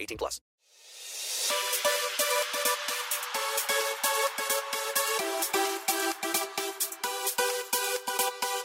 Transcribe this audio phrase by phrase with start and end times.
[0.00, 0.40] 18 plus.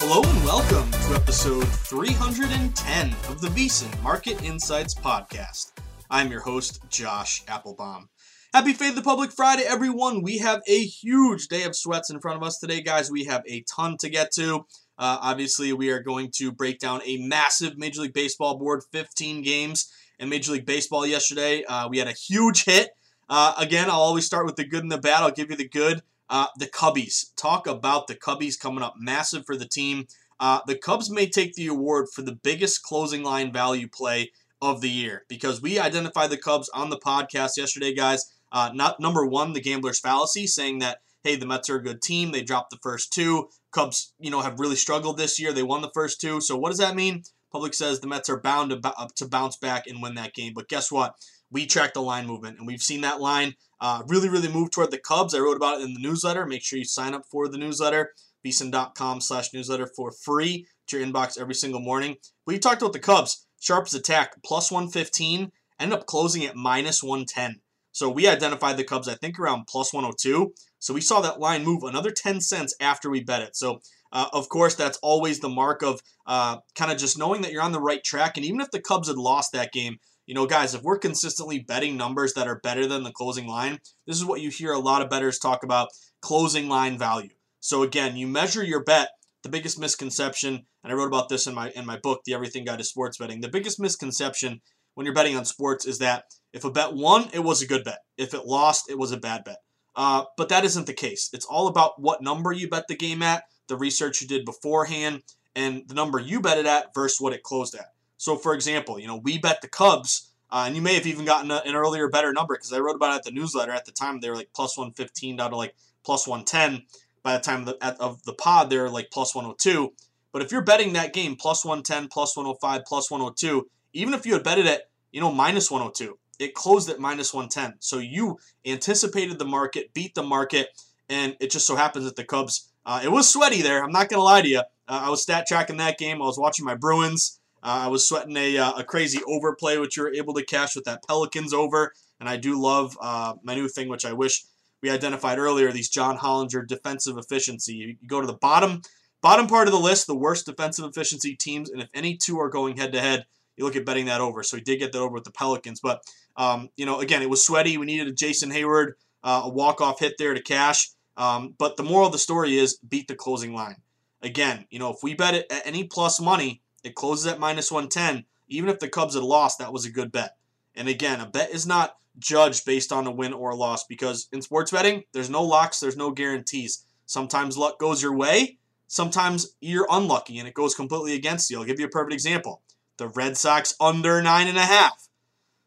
[0.03, 5.72] Hello and welcome to episode 310 of the VSiN Market Insights Podcast.
[6.09, 8.09] I'm your host, Josh Applebaum.
[8.53, 10.24] Happy Fade the Public Friday, everyone.
[10.24, 13.09] We have a huge day of sweats in front of us today, guys.
[13.09, 14.66] We have a ton to get to.
[14.97, 19.41] Uh, obviously, we are going to break down a massive Major League Baseball board, 15
[19.41, 19.90] games
[20.22, 21.66] in Major League Baseball yesterday.
[21.66, 22.92] Uh, we had a huge hit.
[23.28, 25.24] Uh, again, I'll always start with the good and the bad.
[25.24, 26.04] I'll give you the good.
[26.30, 27.36] Uh, the Cubbies.
[27.36, 30.08] Talk about the Cubbies coming up massive for the team.
[30.40, 34.80] Uh, the Cubs may take the award for the biggest closing line value play of
[34.82, 38.32] the year because we identified the Cubs on the podcast yesterday, guys.
[38.52, 42.02] Uh, not number one, the gambler's fallacy, saying that hey, the Mets are a good
[42.02, 42.32] team.
[42.32, 43.50] They dropped the first two.
[43.72, 45.53] Cubs, you know, have really struggled this year.
[45.53, 46.42] They won the first two.
[46.42, 47.24] So what does that mean?
[47.51, 50.53] Public says the Mets are bound to, to bounce back and win that game.
[50.56, 51.16] But guess what?
[51.51, 54.91] We tracked the line movement, and we've seen that line uh, really, really move toward
[54.91, 55.35] the Cubs.
[55.35, 56.45] I wrote about it in the newsletter.
[56.45, 58.13] Make sure you sign up for the newsletter,
[58.45, 62.17] vsin.com slash newsletter for free to your inbox every single morning.
[62.45, 63.47] we talked about the Cubs.
[63.59, 67.61] Sharps attack, plus 115, ended up closing at minus 110.
[67.91, 70.53] So we identified the Cubs, I think, around plus 102.
[70.79, 73.56] So we saw that line move another 10 cents after we bet it.
[73.56, 77.51] So uh, of course, that's always the mark of uh, kind of just knowing that
[77.51, 78.38] you're on the right track.
[78.38, 81.59] And even if the Cubs had lost that game, you know, guys, if we're consistently
[81.59, 84.79] betting numbers that are better than the closing line, this is what you hear a
[84.79, 85.89] lot of bettors talk about
[86.22, 87.31] closing line value.
[87.59, 89.09] So again, you measure your bet.
[89.44, 92.63] The biggest misconception, and I wrote about this in my in my book, The Everything
[92.63, 93.41] Guide to Sports Betting.
[93.41, 94.61] The biggest misconception
[94.93, 97.83] when you're betting on sports is that if a bet won, it was a good
[97.83, 97.99] bet.
[98.17, 99.57] If it lost, it was a bad bet.
[99.95, 101.29] Uh, but that isn't the case.
[101.33, 105.23] It's all about what number you bet the game at the research you did beforehand,
[105.55, 107.94] and the number you bet it at versus what it closed at.
[108.17, 111.25] So, for example, you know, we bet the Cubs, uh, and you may have even
[111.25, 113.72] gotten a, an earlier, better number because I wrote about it at the newsletter.
[113.72, 116.83] At the time, they were like plus 115 down to like plus 110.
[117.23, 119.93] By the time of the, of the pod, they were like plus 102.
[120.31, 124.33] But if you're betting that game plus 110, plus 105, plus 102, even if you
[124.33, 127.75] had betted it, you know, minus 102, it closed at minus 110.
[127.79, 130.69] So you anticipated the market, beat the market,
[131.09, 133.83] and it just so happens that the Cubs uh, it was sweaty there.
[133.83, 134.59] I'm not going to lie to you.
[134.59, 136.22] Uh, I was stat tracking that game.
[136.22, 137.39] I was watching my Bruins.
[137.63, 140.75] Uh, I was sweating a, uh, a crazy overplay, which you were able to cash
[140.75, 141.93] with that Pelicans over.
[142.19, 144.43] And I do love uh, my new thing, which I wish
[144.81, 147.73] we identified earlier, these John Hollinger defensive efficiency.
[147.73, 148.81] You, go to the bottom
[149.22, 152.49] bottom part of the list, the worst defensive efficiency teams, and if any two are
[152.49, 153.25] going head to head,
[153.55, 154.41] you look at betting that over.
[154.43, 155.79] So he did get that over with the Pelicans.
[155.79, 156.01] But,
[156.35, 157.78] um, you know, again, it was sweaty.
[157.78, 158.93] We needed a Jason Heyward,
[159.23, 160.89] uh, a walk-off hit there to cash.
[161.22, 163.76] Um, but the moral of the story is beat the closing line.
[164.23, 167.72] Again, you know, if we bet it at any plus money, it closes at minus
[167.72, 168.26] 110.
[168.47, 170.35] Even if the Cubs had lost, that was a good bet.
[170.73, 174.29] And again, a bet is not judged based on a win or a loss because
[174.34, 176.85] in sports betting, there's no locks, there's no guarantees.
[177.06, 178.58] Sometimes luck goes your way,
[178.88, 181.59] sometimes you're unlucky and it goes completely against you.
[181.59, 182.64] I'll give you a perfect example.
[182.97, 185.08] The Red Sox under nine and a half.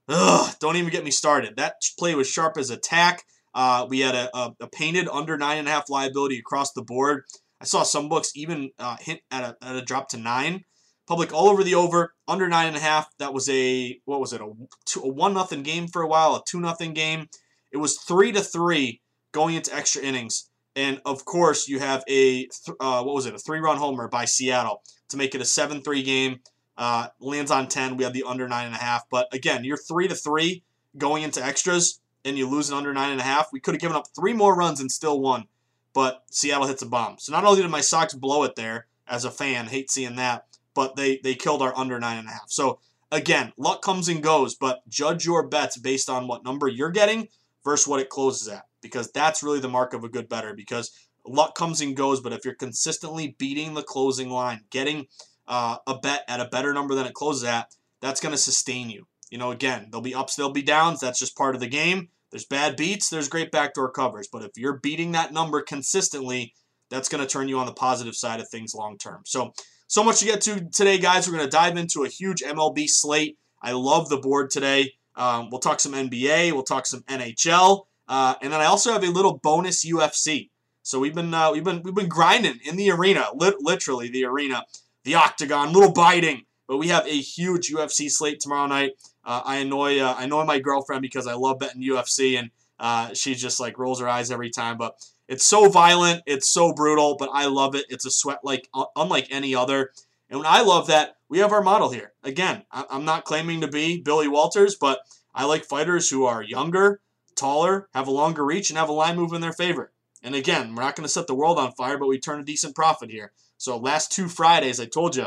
[0.08, 1.56] Ugh, don't even get me started.
[1.56, 3.24] That play was sharp as a tack.
[3.54, 6.82] Uh, we had a, a, a, painted under nine and a half liability across the
[6.82, 7.24] board.
[7.60, 10.64] I saw some books even uh, hint at a, at a drop to nine.
[11.06, 13.08] Public all over the over, under nine and a half.
[13.18, 14.40] That was a what was it?
[14.40, 14.50] A,
[14.86, 17.28] two, a one nothing game for a while, a two nothing game.
[17.72, 19.00] It was three to three
[19.32, 22.48] going into extra innings, and of course you have a
[22.80, 23.34] uh, what was it?
[23.34, 26.40] A three run homer by Seattle to make it a seven three game.
[26.76, 27.96] Uh, lands on ten.
[27.96, 29.04] We have the under nine and a half.
[29.10, 30.64] But again, you're three to three
[30.96, 33.48] going into extras, and you lose an under nine and a half.
[33.52, 35.44] We could have given up three more runs and still won,
[35.92, 37.18] but Seattle hits a bomb.
[37.18, 40.46] So not only did my Sox blow it there as a fan, hate seeing that
[40.74, 42.44] but they they killed our under nine and a half.
[42.48, 42.80] So
[43.10, 47.28] again, luck comes and goes, but judge your bets based on what number you're getting
[47.64, 50.52] versus what it closes at, because that's really the mark of a good better.
[50.54, 50.90] Because
[51.24, 55.06] luck comes and goes, but if you're consistently beating the closing line, getting
[55.46, 58.90] uh, a bet at a better number than it closes at, that's going to sustain
[58.90, 59.06] you.
[59.30, 61.00] You know, again, there'll be ups, there'll be downs.
[61.00, 62.08] That's just part of the game.
[62.34, 66.52] There's bad beats, there's great backdoor covers, but if you're beating that number consistently,
[66.90, 69.22] that's going to turn you on the positive side of things long term.
[69.24, 69.52] So
[69.86, 71.28] so much to get to today, guys.
[71.28, 73.38] We're going to dive into a huge MLB slate.
[73.62, 74.94] I love the board today.
[75.14, 79.04] Um, we'll talk some NBA, we'll talk some NHL, uh, and then I also have
[79.04, 80.50] a little bonus UFC.
[80.82, 84.24] So we've been uh, we've been we've been grinding in the arena, lit- literally the
[84.24, 84.64] arena,
[85.04, 86.46] the octagon, little biting.
[86.66, 88.94] But we have a huge UFC slate tomorrow night.
[89.24, 93.14] Uh, I annoy uh, I annoy my girlfriend because I love betting UFC, and uh,
[93.14, 94.76] she just like rolls her eyes every time.
[94.76, 94.96] But
[95.28, 97.86] it's so violent, it's so brutal, but I love it.
[97.88, 99.90] It's a sweat like unlike any other.
[100.30, 102.12] And I love that we have our model here.
[102.22, 105.00] Again, I'm not claiming to be Billy Walters, but
[105.34, 107.00] I like fighters who are younger,
[107.36, 109.92] taller, have a longer reach, and have a line move in their favor.
[110.22, 112.44] And again, we're not going to set the world on fire, but we turn a
[112.44, 113.32] decent profit here.
[113.58, 115.26] So last two Fridays, I told you,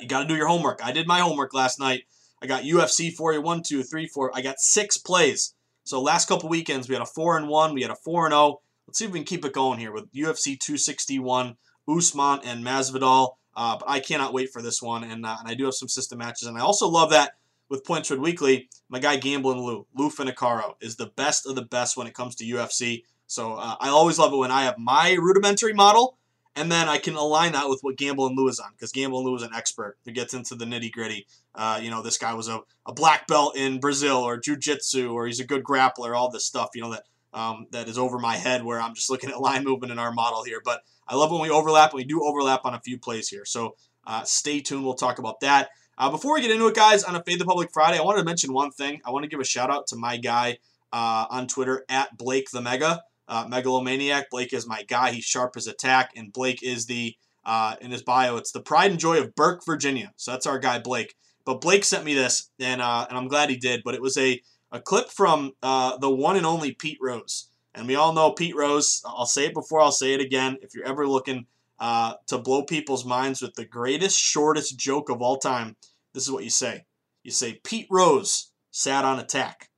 [0.00, 0.80] you got to do your homework.
[0.84, 2.04] I did my homework last night.
[2.42, 4.30] I got UFC for you, one, two, three, four.
[4.34, 5.54] I got six plays.
[5.84, 8.32] So last couple weekends, we had a four and one, we had a four and
[8.32, 8.42] zero.
[8.42, 8.60] Oh.
[8.86, 11.56] Let's see if we can keep it going here with UFC 261,
[11.88, 13.34] Usman and Masvidal.
[13.56, 15.88] Uh, but I cannot wait for this one, and, uh, and I do have some
[15.88, 17.32] system matches, and I also love that
[17.68, 18.68] with Point Spread Weekly.
[18.88, 22.36] My guy Gambling Lou, Lou Finocchiaro, is the best of the best when it comes
[22.36, 23.02] to UFC.
[23.26, 26.16] So uh, I always love it when I have my rudimentary model,
[26.56, 29.36] and then I can align that with what Gambling Lou is on, because Gambling Lou
[29.36, 31.26] is an expert who gets into the nitty gritty.
[31.54, 35.40] Uh, you know, this guy was a, a black belt in Brazilian jiu-jitsu, or he's
[35.40, 37.04] a good grappler, all this stuff, you know, that
[37.34, 40.12] um, that is over my head where I'm just looking at line movement in our
[40.12, 40.62] model here.
[40.64, 41.92] But I love when we overlap.
[41.92, 43.44] We do overlap on a few plays here.
[43.44, 43.76] So
[44.06, 44.84] uh, stay tuned.
[44.84, 45.68] We'll talk about that.
[45.98, 48.18] Uh, before we get into it, guys, on a Fade the Public Friday, I wanted
[48.18, 49.00] to mention one thing.
[49.04, 50.58] I want to give a shout out to my guy
[50.92, 53.02] uh, on Twitter at Blake the Mega.
[53.28, 54.30] Uh, Megalomaniac.
[54.30, 55.10] Blake is my guy.
[55.10, 57.14] He's sharp as attack, and Blake is the
[57.44, 58.36] uh, in his bio.
[58.36, 60.12] It's the pride and joy of Burke, Virginia.
[60.16, 61.14] So that's our guy Blake.
[61.44, 63.82] But Blake sent me this, and uh, and I'm glad he did.
[63.84, 64.42] But it was a
[64.72, 67.48] a clip from uh, the one and only Pete Rose.
[67.74, 69.02] And we all know Pete Rose.
[69.04, 70.56] I'll say it before I'll say it again.
[70.62, 71.46] If you're ever looking
[71.78, 75.76] uh, to blow people's minds with the greatest, shortest joke of all time,
[76.14, 76.86] this is what you say.
[77.22, 79.70] You say, Pete Rose sat on attack.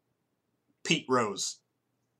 [0.85, 1.59] Pete Rose.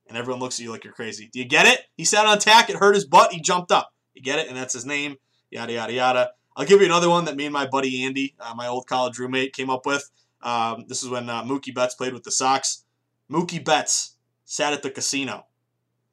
[0.09, 1.29] And everyone looks at you like you're crazy.
[1.31, 1.81] Do you get it?
[1.95, 3.93] He sat on attack, it hurt his butt, he jumped up.
[4.15, 4.47] You get it?
[4.47, 5.15] And that's his name.
[5.51, 6.29] Yada, yada, yada.
[6.57, 9.17] I'll give you another one that me and my buddy Andy, uh, my old college
[9.17, 10.09] roommate, came up with.
[10.41, 12.83] Um, this is when uh, Mookie Betts played with the Sox.
[13.31, 15.45] Mookie Betts sat at the casino.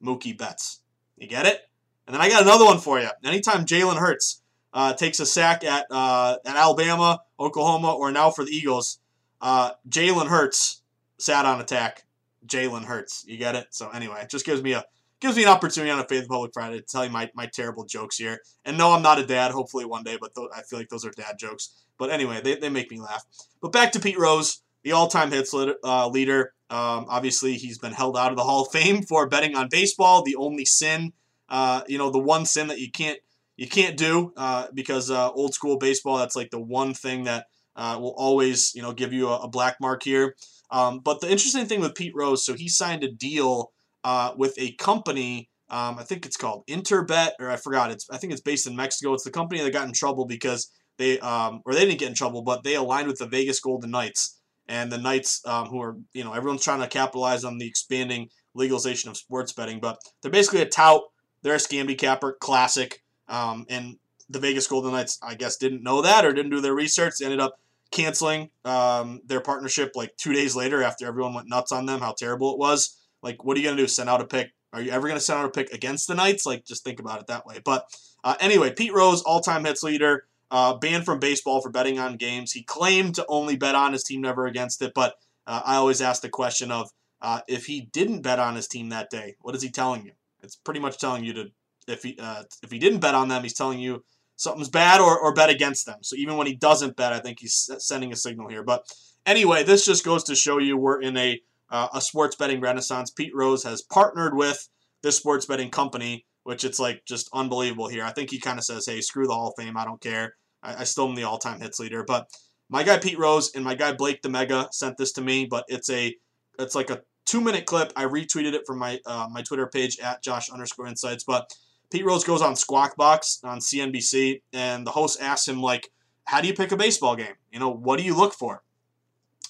[0.01, 0.81] Mookie Betts.
[1.17, 1.61] You get it?
[2.05, 3.09] And then I got another one for you.
[3.23, 4.41] Anytime Jalen Hurts
[4.73, 8.99] uh, takes a sack at uh, at Alabama, Oklahoma, or now for the Eagles,
[9.41, 10.81] uh, Jalen Hurts
[11.17, 12.05] sat on attack.
[12.47, 13.23] Jalen Hurts.
[13.27, 13.67] You get it?
[13.71, 14.85] So anyway, it just gives me a
[15.19, 17.85] gives me an opportunity on a Faith Public Friday to tell you my, my terrible
[17.85, 18.39] jokes here.
[18.65, 21.05] And no, I'm not a dad, hopefully one day, but th- I feel like those
[21.05, 21.73] are dad jokes.
[21.97, 23.23] But anyway, they, they make me laugh.
[23.61, 26.53] But back to Pete Rose, the all-time hits uh, leader.
[26.69, 30.21] Um, obviously, he's been held out of the Hall of Fame for betting on baseball.
[30.21, 31.13] The only sin,
[31.49, 33.19] uh, you know, the one sin that you can't
[33.55, 36.17] you can't do uh, because uh, old school baseball.
[36.17, 39.47] That's like the one thing that uh, will always you know give you a, a
[39.47, 40.35] black mark here.
[40.69, 43.71] Um, but the interesting thing with Pete Rose, so he signed a deal
[44.03, 45.49] uh, with a company.
[45.69, 47.91] Um, I think it's called Interbet, or I forgot.
[47.91, 49.13] It's I think it's based in Mexico.
[49.13, 52.15] It's the company that got in trouble because they um, or they didn't get in
[52.15, 55.97] trouble, but they aligned with the Vegas Golden Knights and the Knights, um, who are,
[56.13, 60.31] you know, everyone's trying to capitalize on the expanding legalization of sports betting, but they're
[60.31, 61.03] basically a tout.
[61.41, 63.03] They're a scamby capper, classic.
[63.29, 63.97] Um, and
[64.29, 67.15] the Vegas Golden Knights, I guess, didn't know that or didn't do their research.
[67.19, 67.59] They ended up
[67.91, 72.13] canceling um, their partnership like two days later after everyone went nuts on them, how
[72.13, 72.97] terrible it was.
[73.21, 73.87] Like, what are you going to do?
[73.87, 74.51] Send out a pick?
[74.73, 76.45] Are you ever going to send out a pick against the Knights?
[76.45, 77.59] Like, just think about it that way.
[77.63, 77.85] But
[78.23, 82.17] uh, anyway, Pete Rose, all time hits leader, uh, banned from baseball for betting on
[82.17, 82.51] games.
[82.51, 84.93] He claimed to only bet on his team, never against it.
[84.93, 85.15] But
[85.45, 86.89] uh, I always ask the question of
[87.21, 90.11] uh, if he didn't bet on his team that day, what is he telling you?
[90.43, 91.45] It's pretty much telling you to
[91.87, 94.03] if he uh, if he didn't bet on them, he's telling you
[94.37, 95.97] something's bad or, or bet against them.
[96.01, 98.63] So even when he doesn't bet, I think he's sending a signal here.
[98.63, 98.87] But
[99.25, 103.11] anyway, this just goes to show you we're in a uh, a sports betting renaissance.
[103.11, 104.69] Pete Rose has partnered with
[105.03, 108.05] this sports betting company, which it's like just unbelievable here.
[108.05, 109.75] I think he kind of says, "Hey, screw the Hall of Fame.
[109.75, 110.35] I don't care.
[110.63, 112.29] I, I still am the all-time hits leader." But
[112.69, 115.65] my guy Pete Rose and my guy Blake the Mega sent this to me, but
[115.67, 116.15] it's a
[116.57, 117.91] it's like a two minute clip.
[117.95, 121.23] I retweeted it from my uh, my Twitter page at Josh underscore Insights.
[121.25, 121.51] But
[121.89, 125.91] Pete Rose goes on Squawk Box on CNBC, and the host asks him like,
[126.25, 127.35] "How do you pick a baseball game?
[127.51, 128.63] You know, what do you look for?"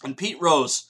[0.03, 0.87] And Pete Rose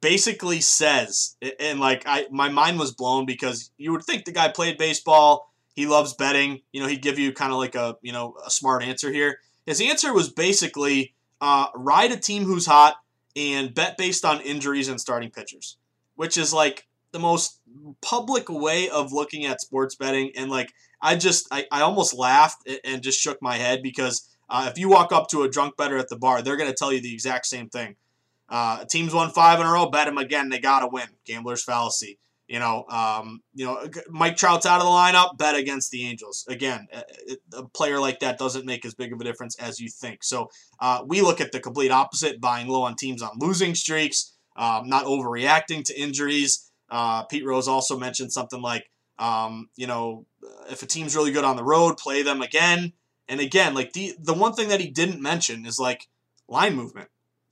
[0.00, 4.48] basically says, and like I, my mind was blown because you would think the guy
[4.48, 5.52] played baseball.
[5.74, 6.62] He loves betting.
[6.72, 9.38] You know, he'd give you kind of like a you know a smart answer here.
[9.66, 12.96] His answer was basically uh, ride a team who's hot
[13.36, 15.76] and bet based on injuries and starting pitchers,
[16.16, 17.60] which is like the most
[18.00, 20.32] public way of looking at sports betting.
[20.36, 24.68] And like, I just, I, I almost laughed and just shook my head because uh,
[24.70, 26.92] if you walk up to a drunk better at the bar, they're going to tell
[26.92, 27.96] you the exact same thing.
[28.48, 30.48] Uh, teams won five in a row, bet them again.
[30.48, 31.08] They got to win.
[31.26, 32.18] Gambler's fallacy.
[32.48, 35.36] You know, um, you know, Mike Trout's out of the lineup.
[35.36, 36.88] Bet against the Angels again.
[37.52, 40.24] A, player like that doesn't make as big of a difference as you think.
[40.24, 40.48] So
[40.80, 44.88] uh, we look at the complete opposite: buying low on teams on losing streaks, um,
[44.88, 46.67] not overreacting to injuries.
[46.90, 50.26] Uh, Pete Rose also mentioned something like, um, you know,
[50.70, 52.92] if a team's really good on the road, play them again
[53.28, 53.74] and again.
[53.74, 56.08] Like the the one thing that he didn't mention is like
[56.48, 57.08] line movement.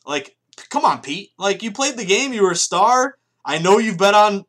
[0.07, 0.37] Like,
[0.71, 1.31] come on, Pete.
[1.39, 3.19] Like you played the game, you were a star.
[3.45, 4.45] I know you've bet on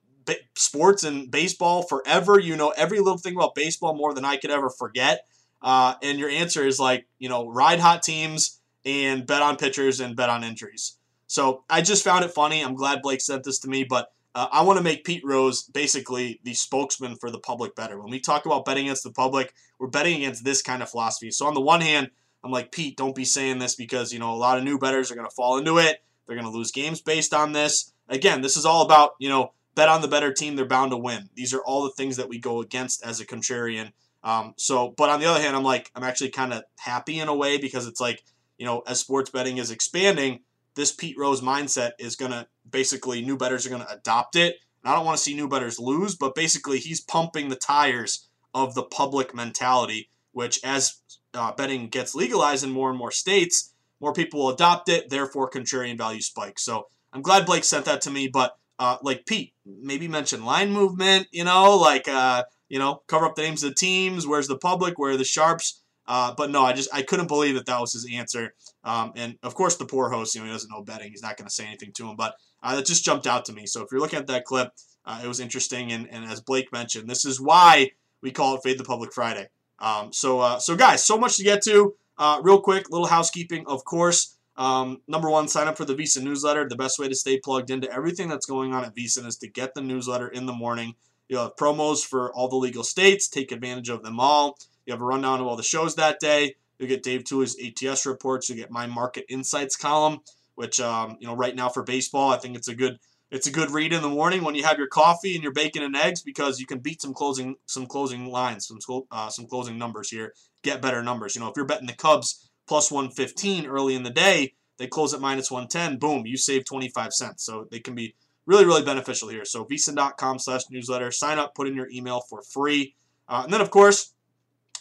[0.56, 2.40] sports and baseball forever.
[2.40, 5.26] You know every little thing about baseball more than I could ever forget.
[5.62, 10.00] Uh, and your answer is like, you know, ride hot teams and bet on pitchers
[10.00, 10.98] and bet on injuries.
[11.26, 12.64] So I just found it funny.
[12.64, 15.64] I'm glad Blake sent this to me, but uh, I want to make Pete Rose
[15.64, 18.00] basically the spokesman for the public better.
[18.00, 21.32] When we talk about betting against the public, we're betting against this kind of philosophy.
[21.32, 22.12] So on the one hand,
[22.44, 25.10] I'm like, Pete, don't be saying this because, you know, a lot of new betters
[25.10, 26.04] are going to fall into it.
[26.28, 27.92] They're going to lose games based on this.
[28.10, 30.98] Again, this is all about, you know, bet on the better team, they're bound to
[30.98, 31.30] win.
[31.34, 33.92] These are all the things that we go against as a contrarian.
[34.24, 37.28] Um, so, but on the other hand, I'm like, I'm actually kind of happy in
[37.28, 38.24] a way because it's like,
[38.60, 40.42] you know, as sports betting is expanding,
[40.76, 44.56] this Pete Rose mindset is going to basically, new betters are going to adopt it.
[44.84, 48.28] And I don't want to see new betters lose, but basically, he's pumping the tires
[48.54, 51.02] of the public mentality, which as
[51.34, 55.50] uh, betting gets legalized in more and more states, more people will adopt it, therefore,
[55.50, 56.64] contrarian value spikes.
[56.64, 60.72] So I'm glad Blake sent that to me, but uh, like Pete, maybe mention line
[60.72, 64.28] movement, you know, like, uh, you know, cover up the names of the teams.
[64.28, 65.00] Where's the public?
[65.00, 65.82] Where are the sharps?
[66.06, 68.54] Uh, but no, I just I couldn't believe that that was his answer.
[68.84, 71.12] Um, and of course, the poor host, you know, he doesn't know betting.
[71.12, 72.16] He's not going to say anything to him.
[72.16, 73.66] But uh, that just jumped out to me.
[73.66, 74.74] So if you're looking at that clip,
[75.06, 75.92] uh, it was interesting.
[75.92, 79.50] And, and as Blake mentioned, this is why we call it Fade the Public Friday.
[79.80, 81.96] Um, so uh, so guys, so much to get to.
[82.18, 84.38] Uh, real quick, little housekeeping, of course.
[84.56, 86.68] Um, number one, sign up for the VSiN newsletter.
[86.68, 89.48] The best way to stay plugged into everything that's going on at VSiN is to
[89.48, 90.96] get the newsletter in the morning.
[91.30, 93.28] You'll have promos for all the legal states.
[93.28, 94.58] Take advantage of them all.
[94.86, 96.56] You have a rundown of all the shows that day.
[96.80, 98.50] You'll get Dave Tuley's ATS reports.
[98.50, 100.22] You get my market insights column,
[100.58, 103.00] which um, you know right now for baseball, I think it's a good
[103.32, 105.84] it's a good read in the morning when you have your coffee and your bacon
[105.84, 108.80] and eggs because you can beat some closing some closing lines, some
[109.12, 110.34] uh, some closing numbers here.
[110.64, 111.36] Get better numbers.
[111.36, 114.54] You know, if you're betting the Cubs plus 115 early in the day.
[114.78, 115.98] They close at minus 110.
[115.98, 117.44] Boom, you save 25 cents.
[117.44, 119.46] So they can be really, really beneficial here.
[119.46, 121.12] So vsin.com slash newsletter.
[121.12, 122.94] Sign up, put in your email for free.
[123.28, 124.14] Uh, and then, of course,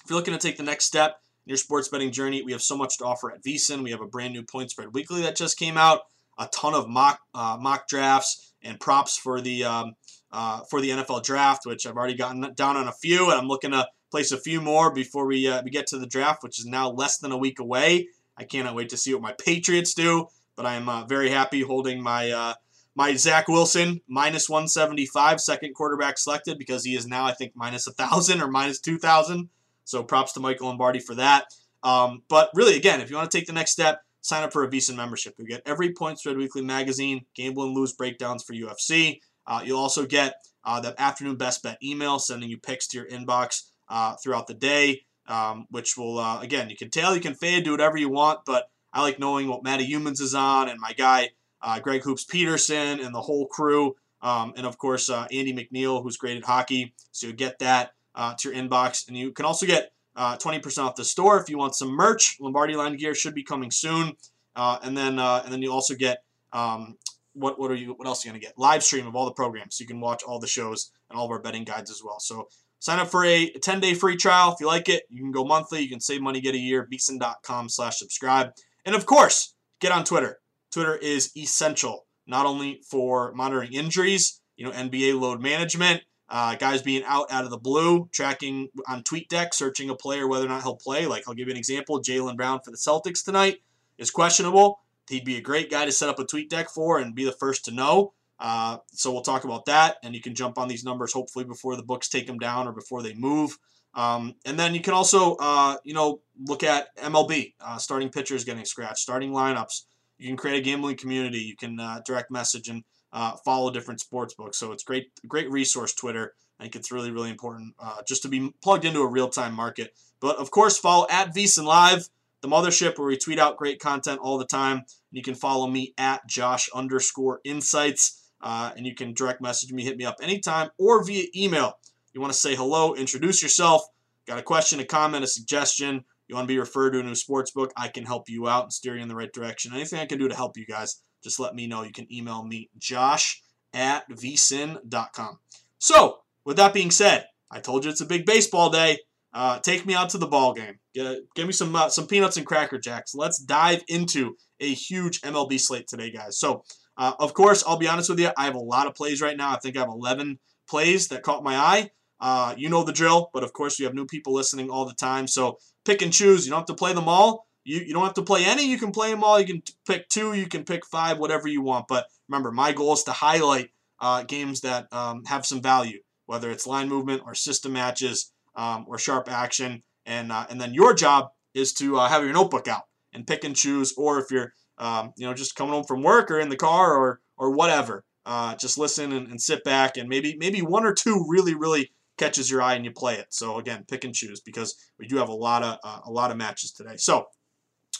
[0.04, 2.76] if you're looking to take the next step your sports betting journey, we have so
[2.76, 3.82] much to offer at VSiN.
[3.82, 6.00] We have a brand new point spread weekly that just came out,
[6.38, 9.94] a ton of mock uh, mock drafts and props for the um,
[10.32, 13.48] uh, for the NFL draft, which I've already gotten down on a few, and I'm
[13.48, 16.58] looking to place a few more before we uh, we get to the draft, which
[16.58, 18.08] is now less than a week away.
[18.36, 20.26] I cannot wait to see what my Patriots do,
[20.56, 22.54] but I am uh, very happy holding my uh,
[22.96, 27.86] my Zach Wilson minus 175 second quarterback selected because he is now I think minus
[27.86, 29.48] a thousand or minus two thousand.
[29.86, 31.46] So props to Michael Lombardi for that.
[31.82, 34.64] Um, but really, again, if you want to take the next step, sign up for
[34.64, 35.34] a VSiN membership.
[35.38, 39.20] You get every Point Spread Weekly magazine, Gambling Lou's breakdowns for UFC.
[39.46, 43.06] Uh, you'll also get uh, the afternoon best bet email sending you picks to your
[43.06, 47.34] inbox uh, throughout the day, um, which will, uh, again, you can tail, you can
[47.34, 50.80] fade, do whatever you want, but I like knowing what Matt Youmans is on and
[50.80, 51.30] my guy
[51.62, 53.96] uh, Greg Hoops Peterson and the whole crew.
[54.22, 56.94] Um, and of course, uh, Andy McNeil, who's great at hockey.
[57.12, 59.06] So you get that uh, to your inbox.
[59.06, 62.36] And you can also get uh, 20% off the store if you want some merch.
[62.40, 64.14] Lombardi line gear should be coming soon.
[64.56, 66.96] Uh, and then uh, and then you also get um,
[67.34, 68.54] what what are you what else are you gonna get?
[68.56, 69.76] Live stream of all the programs.
[69.76, 72.18] So you can watch all the shows and all of our betting guides as well.
[72.18, 74.52] So sign up for a 10 day free trial.
[74.52, 75.82] If you like it, you can go monthly.
[75.82, 76.88] You can save money, get a year.
[76.90, 78.52] VSiN.com slash subscribe.
[78.86, 80.38] And of course, get on Twitter.
[80.70, 86.82] Twitter is essential not only for monitoring injuries, you know, NBA load management, uh, guys
[86.82, 90.62] being out out of the blue, tracking on TweetDeck, searching a player whether or not
[90.62, 91.06] he'll play.
[91.06, 93.62] Like I'll give you an example: Jaylen Brown for the Celtics tonight
[93.98, 94.80] is questionable.
[95.08, 97.64] He'd be a great guy to set up a TweetDeck for and be the first
[97.66, 98.12] to know.
[98.38, 101.76] Uh, so we'll talk about that, and you can jump on these numbers hopefully before
[101.76, 103.56] the books take them down or before they move.
[103.94, 108.44] Um, and then you can also, uh, you know, look at MLB uh, starting pitchers
[108.44, 109.84] getting scratched, starting lineups.
[110.18, 111.38] You can create a gambling community.
[111.38, 112.84] You can uh, direct message and
[113.16, 114.58] uh, follow different sports books.
[114.58, 115.94] So it's great, great resource.
[115.94, 116.34] Twitter.
[116.60, 119.54] I think it's really, really important uh, just to be plugged into a real time
[119.54, 119.94] market.
[120.20, 122.08] But of course, follow at VSiN Live,
[122.42, 124.78] the mothership, where we tweet out great content all the time.
[124.78, 129.72] And You can follow me at Josh underscore Insights, uh, and you can direct message
[129.72, 131.78] me, hit me up anytime, or via email.
[132.12, 133.82] You want to say hello, introduce yourself,
[134.26, 137.50] got a question, a comment, a suggestion you want to be referred to a sports
[137.50, 139.72] book, I can help you out and steer you in the right direction.
[139.72, 141.82] Anything I can do to help you guys, just let me know.
[141.82, 143.42] You can email me, josh
[143.72, 145.38] at vsin.com.
[145.78, 148.98] So, with that being said, I told you it's a big baseball day.
[149.32, 150.78] Uh, take me out to the ball game.
[150.94, 153.14] Get, give me some uh, some peanuts and cracker jacks.
[153.14, 156.38] Let's dive into a huge MLB slate today, guys.
[156.38, 156.64] So,
[156.96, 158.30] uh, of course, I'll be honest with you.
[158.36, 159.52] I have a lot of plays right now.
[159.52, 161.90] I think I have 11 plays that caught my eye.
[162.18, 164.94] Uh, you know the drill, but of course, you have new people listening all the
[164.94, 165.26] time.
[165.26, 166.46] So pick and choose.
[166.46, 167.45] You don't have to play them all.
[167.66, 168.66] You, you don't have to play any.
[168.66, 169.40] You can play them all.
[169.40, 170.34] You can pick two.
[170.34, 171.88] You can pick five, whatever you want.
[171.88, 173.70] But remember, my goal is to highlight
[174.00, 178.84] uh, games that um, have some value, whether it's line movement or system matches um,
[178.88, 179.82] or sharp action.
[180.04, 183.42] And, uh, and then your job is to uh, have your notebook out and pick
[183.42, 183.92] and choose.
[183.96, 186.94] Or if you're um, you know just coming home from work or in the car
[186.94, 190.94] or or whatever, uh, just listen and, and sit back and maybe maybe one or
[190.94, 193.26] two really really catches your eye and you play it.
[193.30, 196.30] So again, pick and choose because we do have a lot of uh, a lot
[196.30, 196.96] of matches today.
[196.96, 197.26] So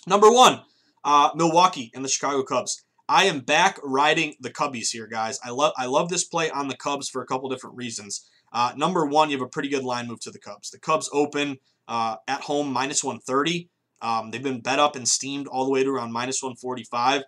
[0.07, 0.63] number one,
[1.05, 2.83] uh, Milwaukee and the Chicago Cubs.
[3.09, 5.39] I am back riding the Cubbies here, guys.
[5.45, 8.29] I love I love this play on the Cubs for a couple different reasons.
[8.53, 10.71] Uh, number one, you have a pretty good line move to the Cubs.
[10.71, 13.69] The Cubs open uh, at home minus 130.
[14.03, 17.23] Um, they've been bet up and steamed all the way to around minus 145.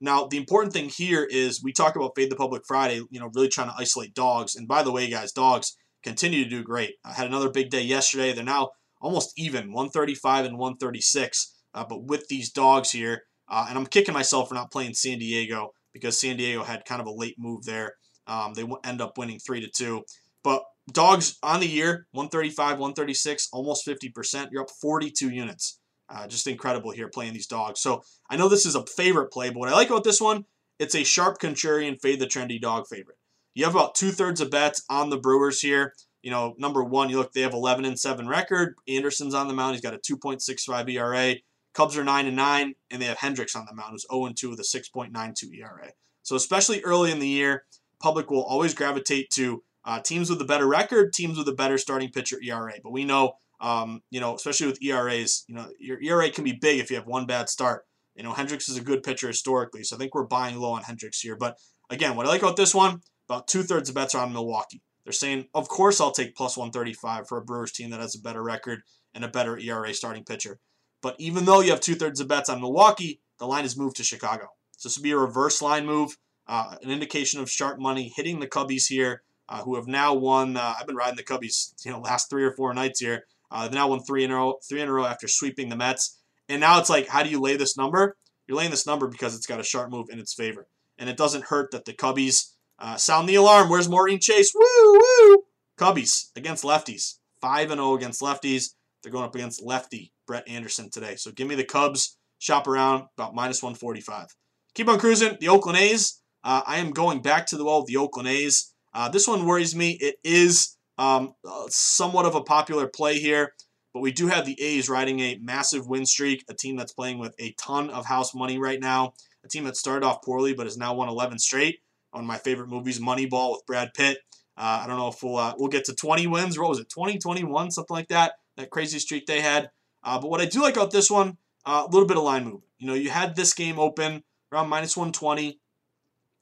[0.00, 3.30] Now, the important thing here is we talk about Fade the Public Friday, you know,
[3.34, 4.56] really trying to isolate dogs.
[4.56, 6.96] And by the way, guys, dogs, continue to do great.
[7.04, 8.32] I had another big day yesterday.
[8.32, 8.70] They're now
[9.00, 11.56] almost even, 135 and 136.
[11.74, 15.18] Uh, but with these dogs here, uh, and I'm kicking myself for not playing San
[15.18, 17.94] Diego because San Diego had kind of a late move there.
[18.26, 20.04] Um, they end up winning three to two.
[20.44, 24.48] But dogs on the year, 135, 136, almost 50%.
[24.50, 25.78] You're up 42 units.
[26.08, 27.80] Uh, just incredible here playing these dogs.
[27.80, 30.44] So I know this is a favorite play, but what I like about this one,
[30.78, 33.16] it's a sharp contrarian fade the trendy dog favorite.
[33.54, 35.94] You have about two thirds of bets on the Brewers here.
[36.22, 38.74] You know, number one, you look, they have 11 and 7 record.
[38.88, 39.74] Anderson's on the mound.
[39.74, 41.36] He's got a 2.65 ERA.
[41.74, 44.36] Cubs are 9 and 9, and they have Hendricks on the mound, who's 0 and
[44.36, 45.92] 2 with a 6.92 ERA.
[46.22, 47.64] So, especially early in the year,
[48.00, 51.78] public will always gravitate to uh, teams with a better record, teams with a better
[51.78, 52.74] starting pitcher ERA.
[52.82, 56.52] But we know, um, you know, especially with ERAs, you know, your ERA can be
[56.52, 57.84] big if you have one bad start.
[58.14, 60.82] You know, Hendricks is a good pitcher historically, so I think we're buying low on
[60.82, 61.36] Hendricks here.
[61.36, 61.56] But
[61.88, 64.82] again, what I like about this one, about two thirds of bets are on Milwaukee.
[65.04, 68.20] They're saying, of course, I'll take plus 135 for a Brewers team that has a
[68.20, 68.82] better record
[69.14, 70.60] and a better ERA starting pitcher.
[71.02, 73.96] But even though you have two thirds of bets on Milwaukee, the line has moved
[73.96, 74.48] to Chicago.
[74.78, 78.40] So this would be a reverse line move, uh, an indication of sharp money hitting
[78.40, 80.56] the Cubbies here, uh, who have now won.
[80.56, 83.24] Uh, I've been riding the Cubbies, you know, last three or four nights here.
[83.50, 85.76] Uh, they've now won three in a row, three in a row after sweeping the
[85.76, 86.18] Mets.
[86.48, 88.16] And now it's like, how do you lay this number?
[88.46, 90.66] You're laying this number because it's got a sharp move in its favor,
[90.98, 93.68] and it doesn't hurt that the Cubbies uh, sound the alarm.
[93.68, 94.52] Where's Maureen Chase?
[94.54, 95.44] Woo woo!
[95.78, 98.74] Cubbies against lefties, five and zero oh against lefties.
[99.02, 101.16] They're going up against lefty Brett Anderson today.
[101.16, 102.16] So give me the Cubs.
[102.38, 104.26] Shop around about minus 145.
[104.74, 105.36] Keep on cruising.
[105.40, 106.20] The Oakland A's.
[106.42, 108.72] Uh, I am going back to the well with the Oakland A's.
[108.92, 109.92] Uh, this one worries me.
[110.00, 113.54] It is um, uh, somewhat of a popular play here,
[113.94, 117.18] but we do have the A's riding a massive win streak, a team that's playing
[117.18, 120.66] with a ton of house money right now, a team that started off poorly but
[120.66, 121.78] has now won 11 straight.
[122.10, 124.18] One of my favorite movies, Moneyball with Brad Pitt.
[124.56, 126.58] Uh, I don't know if we'll uh, we'll get to 20 wins.
[126.58, 128.34] What was it, 20, 21, something like that?
[128.62, 129.70] That crazy streak they had.
[130.04, 132.44] Uh, but what I do like about this one, uh, a little bit of line
[132.44, 132.62] movement.
[132.78, 134.22] You know, you had this game open
[134.52, 135.58] around minus 120,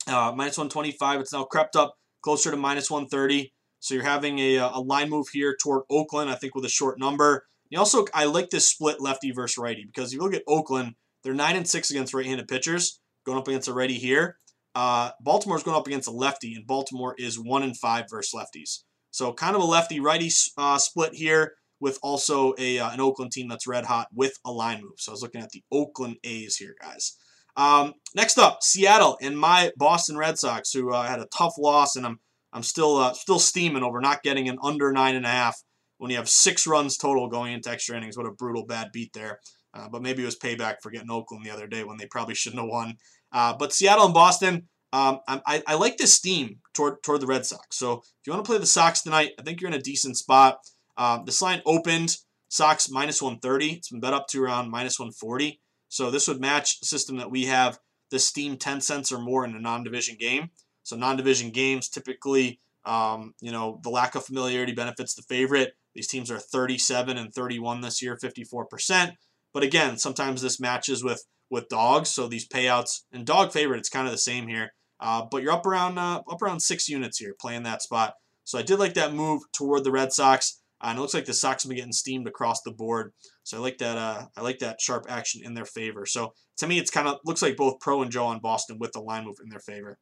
[0.06, 1.20] uh, minus 125.
[1.20, 3.54] It's now crept up closer to minus 130.
[3.78, 6.68] So you're having a, uh, a line move here toward Oakland, I think, with a
[6.68, 7.46] short number.
[7.70, 10.96] You also, I like this split lefty versus righty because if you look at Oakland,
[11.24, 14.36] they're nine and six against right-handed pitchers, going up against a righty here.
[14.74, 18.80] Uh, Baltimore's going up against a lefty, and Baltimore is one and five versus lefties.
[19.10, 23.48] So kind of a lefty-righty uh, split here with also a uh, an Oakland team
[23.48, 24.98] that's red hot with a line move.
[24.98, 27.16] So I was looking at the Oakland A's here, guys.
[27.56, 31.96] Um, next up, Seattle and my Boston Red Sox, who uh, had a tough loss,
[31.96, 32.20] and I'm
[32.52, 35.62] I'm still uh, still steaming over not getting an under nine and a half
[35.98, 38.16] when you have six runs total going into extra innings.
[38.16, 39.40] What a brutal bad beat there.
[39.72, 42.34] Uh, but maybe it was payback for getting Oakland the other day when they probably
[42.34, 42.96] shouldn't have won.
[43.32, 47.46] Uh, but Seattle and Boston, um, I, I, like this steam toward toward the Red
[47.46, 47.78] Sox.
[47.78, 50.16] So if you want to play the Sox tonight, I think you're in a decent
[50.16, 50.58] spot.
[51.00, 52.18] Uh, this line opened
[52.50, 53.72] Sox minus 130.
[53.72, 55.58] It's been bet up to around minus 140.
[55.88, 57.78] So this would match system that we have.
[58.10, 60.50] The steam 10 cents or more in a non-division game.
[60.82, 65.72] So non-division games typically, um, you know, the lack of familiarity benefits the favorite.
[65.94, 69.12] These teams are 37 and 31 this year, 54%.
[69.54, 73.88] But again, sometimes this matches with with dogs, so these payouts and dog favorite, it's
[73.88, 74.72] kind of the same here.
[75.00, 78.14] Uh, but you're up around uh, up around six units here, playing that spot.
[78.44, 80.60] So I did like that move toward the Red Sox.
[80.82, 83.12] Uh, and it looks like the Sox have been getting steamed across the board.
[83.42, 83.98] So I like that.
[83.98, 86.06] Uh, I like that sharp action in their favor.
[86.06, 88.92] So to me, it's kind of looks like both Pro and Joe on Boston with
[88.92, 89.98] the line move in their favor.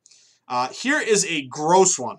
[0.46, 2.16] Uh, here is a gross one.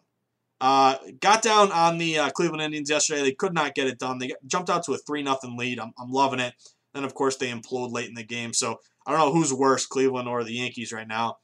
[0.62, 3.22] Uh, got down on the uh, Cleveland Indians yesterday.
[3.22, 4.18] They could not get it done.
[4.18, 5.80] They jumped out to a 3 0 lead.
[5.80, 6.54] I'm, I'm loving it.
[6.94, 8.54] Then, of course, they implode late in the game.
[8.54, 11.38] So I don't know who's worse, Cleveland or the Yankees right now.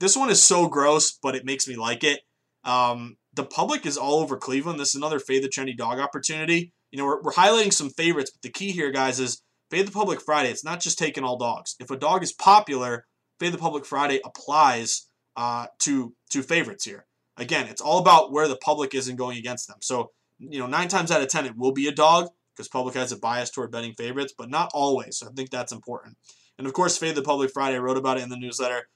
[0.00, 2.20] This one is so gross, but it makes me like it.
[2.64, 4.78] Um, the public is all over Cleveland.
[4.78, 6.72] This is another fade the trendy dog opportunity.
[6.90, 9.92] You know, we're, we're highlighting some favorites, but the key here, guys, is fade the
[9.92, 10.50] public Friday.
[10.50, 11.76] It's not just taking all dogs.
[11.80, 13.06] If a dog is popular,
[13.40, 17.06] fade the public Friday applies uh, to to favorites here.
[17.38, 19.78] Again, it's all about where the public isn't going against them.
[19.80, 22.94] So, you know, nine times out of ten, it will be a dog because public
[22.94, 25.18] has a bias toward betting favorites, but not always.
[25.18, 26.18] So I think that's important.
[26.58, 28.88] And of course, Fade the Public Friday, I wrote about it in the newsletter.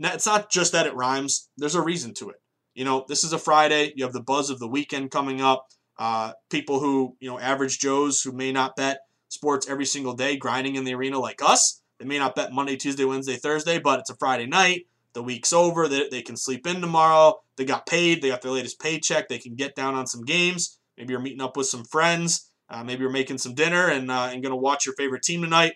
[0.00, 2.36] Now, it's not just that it rhymes, there's a reason to it.
[2.74, 5.68] You know, this is a Friday, you have the buzz of the weekend coming up.
[5.96, 10.36] Uh, people who, you know, average Joes who may not bet sports every single day,
[10.36, 14.00] grinding in the arena like us, they may not bet Monday, Tuesday, Wednesday, Thursday, but
[14.00, 15.88] it's a Friday night the week's over.
[15.88, 17.40] They, they can sleep in tomorrow.
[17.56, 18.20] They got paid.
[18.20, 19.28] They got their latest paycheck.
[19.28, 20.78] They can get down on some games.
[20.98, 22.50] Maybe you're meeting up with some friends.
[22.68, 25.40] Uh, maybe you're making some dinner and, uh, and going to watch your favorite team
[25.40, 25.74] tonight.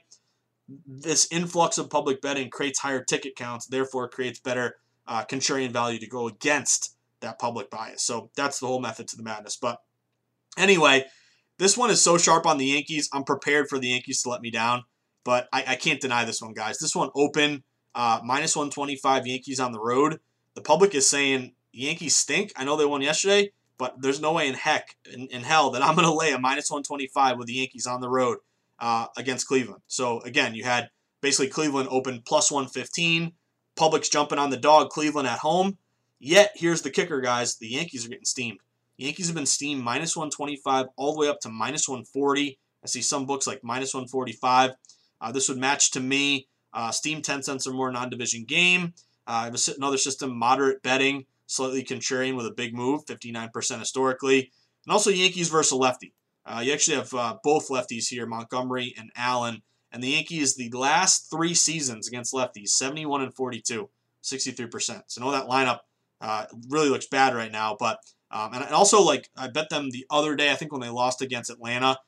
[0.86, 4.76] This influx of public betting creates higher ticket counts, therefore creates better
[5.08, 8.02] uh, contrarian value to go against that public bias.
[8.02, 9.56] So that's the whole method to the madness.
[9.56, 9.82] But
[10.56, 11.06] anyway,
[11.58, 13.08] this one is so sharp on the Yankees.
[13.12, 14.84] I'm prepared for the Yankees to let me down,
[15.24, 16.78] but I, I can't deny this one, guys.
[16.78, 20.20] This one open uh, minus 125 Yankees on the road.
[20.54, 22.52] The public is saying Yankees stink.
[22.54, 25.82] I know they won yesterday, but there's no way in heck, in, in hell, that
[25.82, 28.38] I'm going to lay a minus 125 with the Yankees on the road
[28.78, 29.82] uh, against Cleveland.
[29.88, 30.90] So again, you had
[31.20, 33.32] basically Cleveland open plus 115.
[33.78, 34.90] Public's jumping on the dog.
[34.90, 35.78] Cleveland at home.
[36.18, 37.56] Yet here's the kicker, guys.
[37.56, 38.58] The Yankees are getting steamed.
[38.98, 42.58] The Yankees have been steamed minus 125 all the way up to minus 140.
[42.82, 44.72] I see some books like minus 145.
[45.20, 48.94] Uh, this would match to me uh, Steam 10 cents or more non-division game.
[49.26, 54.50] Uh, I have another system, moderate betting, slightly contrarian with a big move, 59% historically.
[54.84, 56.12] And also Yankees versus lefty.
[56.44, 59.62] Uh, you actually have uh, both lefties here, Montgomery and Allen.
[59.92, 63.88] And the Yankees, the last three seasons against lefties, 71 and 42,
[64.22, 65.02] 63%.
[65.06, 65.80] So know that lineup
[66.20, 67.76] uh, really looks bad right now.
[67.78, 67.98] But
[68.30, 71.22] um, and also like I bet them the other day, I think when they lost
[71.22, 71.98] against Atlanta,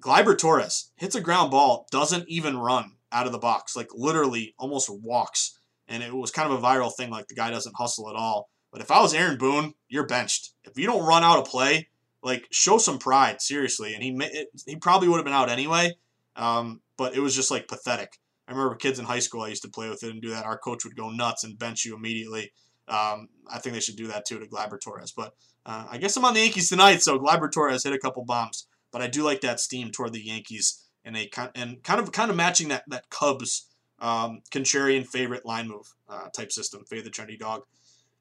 [0.00, 4.54] Gleyber Torres hits a ground ball, doesn't even run out of the box, like literally
[4.58, 5.58] almost walks.
[5.88, 8.50] And it was kind of a viral thing, like the guy doesn't hustle at all.
[8.72, 10.52] But if I was Aaron Boone, you're benched.
[10.64, 11.88] If you don't run out of play,
[12.22, 13.94] like show some pride, seriously.
[13.94, 15.92] And he he probably would have been out anyway.
[16.36, 18.20] Um, but it was just like pathetic.
[18.46, 20.46] I remember kids in high school I used to play with it and do that.
[20.46, 22.52] Our coach would go nuts and bench you immediately.
[22.86, 25.10] Um, I think they should do that too to Gleyber Torres.
[25.10, 25.34] But
[25.66, 28.68] uh, I guess I'm on the Yankees tonight, so Gleyber Torres hit a couple bombs.
[28.92, 32.30] But I do like that steam toward the Yankees and a and kind of kind
[32.30, 36.84] of matching that that Cubs um, contrarian favorite line move uh, type system.
[36.84, 37.62] Fade the trendy dog.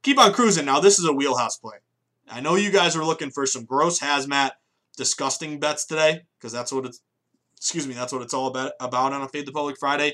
[0.02, 0.66] Keep on cruising.
[0.66, 1.78] Now this is a wheelhouse play.
[2.28, 4.52] I know you guys are looking for some gross hazmat,
[4.98, 7.02] disgusting bets today because that's what it's.
[7.62, 10.14] Excuse me, that's what it's all about about on a Fade the Public Friday.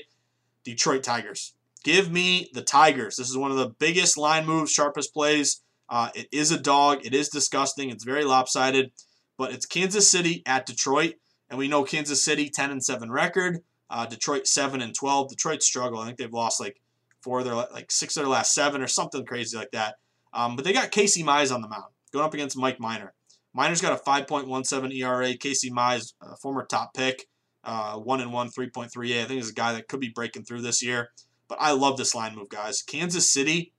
[0.64, 1.54] Detroit Tigers.
[1.82, 3.16] Give me the Tigers.
[3.16, 5.62] This is one of the biggest line moves, sharpest plays.
[5.88, 7.06] Uh, it is a dog.
[7.06, 7.88] It is disgusting.
[7.88, 8.92] It's very lopsided,
[9.38, 11.14] but it's Kansas City at Detroit.
[11.48, 13.62] And we know Kansas City 10 and 7 record.
[13.90, 15.30] Uh, Detroit seven and twelve.
[15.30, 15.98] Detroit struggle.
[15.98, 16.78] I think they've lost like
[17.22, 19.94] four of their like six of their last seven or something crazy like that.
[20.34, 23.14] Um, but they got Casey Mize on the mound going up against Mike Minor.
[23.54, 25.34] Minor's got a 5.17 ERA.
[25.36, 27.26] Casey Mize, former top pick,
[27.68, 29.22] uh, one and one, 3.38.
[29.22, 31.10] I think is a guy that could be breaking through this year.
[31.48, 32.80] But I love this line move, guys.
[32.80, 33.74] Kansas City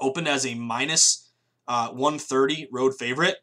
[0.00, 1.30] opened as a minus,
[1.68, 3.36] uh, 130 road favorite.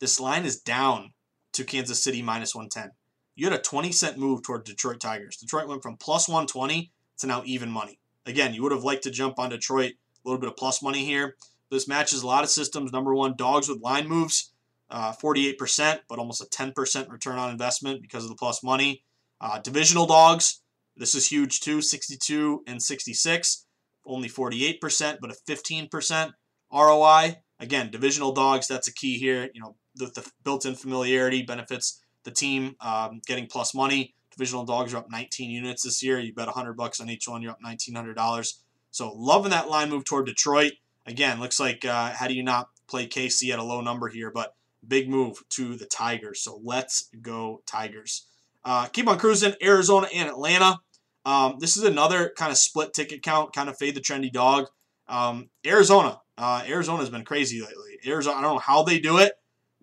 [0.00, 1.12] This line is down
[1.52, 2.92] to Kansas City minus 110.
[3.34, 5.36] You had a 20 cent move toward Detroit Tigers.
[5.36, 7.98] Detroit went from plus 120 to now even money.
[8.24, 11.04] Again, you would have liked to jump on Detroit, a little bit of plus money
[11.04, 11.36] here.
[11.70, 12.90] This matches a lot of systems.
[12.90, 14.54] Number one, dogs with line moves,
[14.88, 19.02] uh, 48%, but almost a 10% return on investment because of the plus money.
[19.40, 20.62] Uh, divisional dogs,
[20.96, 23.66] this is huge too, 62 and 66,
[24.04, 26.32] only 48%, but a 15%
[26.72, 27.36] ROI.
[27.58, 29.48] Again, divisional dogs, that's a key here.
[29.54, 34.14] You know, the, the built-in familiarity benefits the team um, getting plus money.
[34.36, 36.18] Divisional dogs are up 19 units this year.
[36.18, 38.52] You bet 100 bucks on each one, you're up $1,900.
[38.90, 40.72] So loving that line move toward Detroit.
[41.06, 44.30] Again, looks like uh, how do you not play KC at a low number here,
[44.30, 44.54] but
[44.86, 46.42] big move to the Tigers.
[46.42, 48.26] So let's go Tigers.
[48.64, 49.54] Uh, keep on cruising.
[49.62, 50.78] Arizona and Atlanta.
[51.24, 54.68] Um, this is another kind of split ticket count, kind of fade the trendy dog.
[55.08, 56.20] Um, Arizona.
[56.38, 57.98] Uh, Arizona has been crazy lately.
[58.06, 58.36] Arizona.
[58.36, 59.32] I don't know how they do it.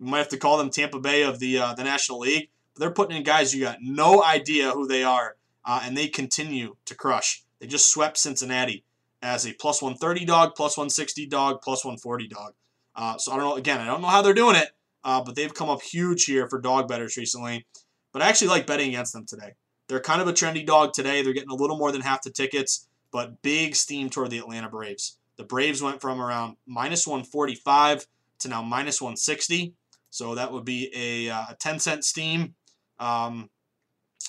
[0.00, 2.48] We might have to call them Tampa Bay of the uh, the National League.
[2.74, 6.08] But they're putting in guys you got no idea who they are, uh, and they
[6.08, 7.44] continue to crush.
[7.60, 8.84] They just swept Cincinnati
[9.22, 12.54] as a plus 130 dog, plus 160 dog, plus 140 dog.
[12.94, 13.56] Uh, so I don't know.
[13.56, 14.70] Again, I don't know how they're doing it,
[15.04, 17.66] uh, but they've come up huge here for dog betters recently.
[18.12, 19.54] But I actually like betting against them today.
[19.88, 21.22] They're kind of a trendy dog today.
[21.22, 24.68] They're getting a little more than half the tickets, but big steam toward the Atlanta
[24.68, 25.18] Braves.
[25.36, 28.06] The Braves went from around minus 145
[28.40, 29.74] to now minus 160.
[30.10, 32.54] So that would be a, uh, 10 cent steam
[32.98, 33.50] um,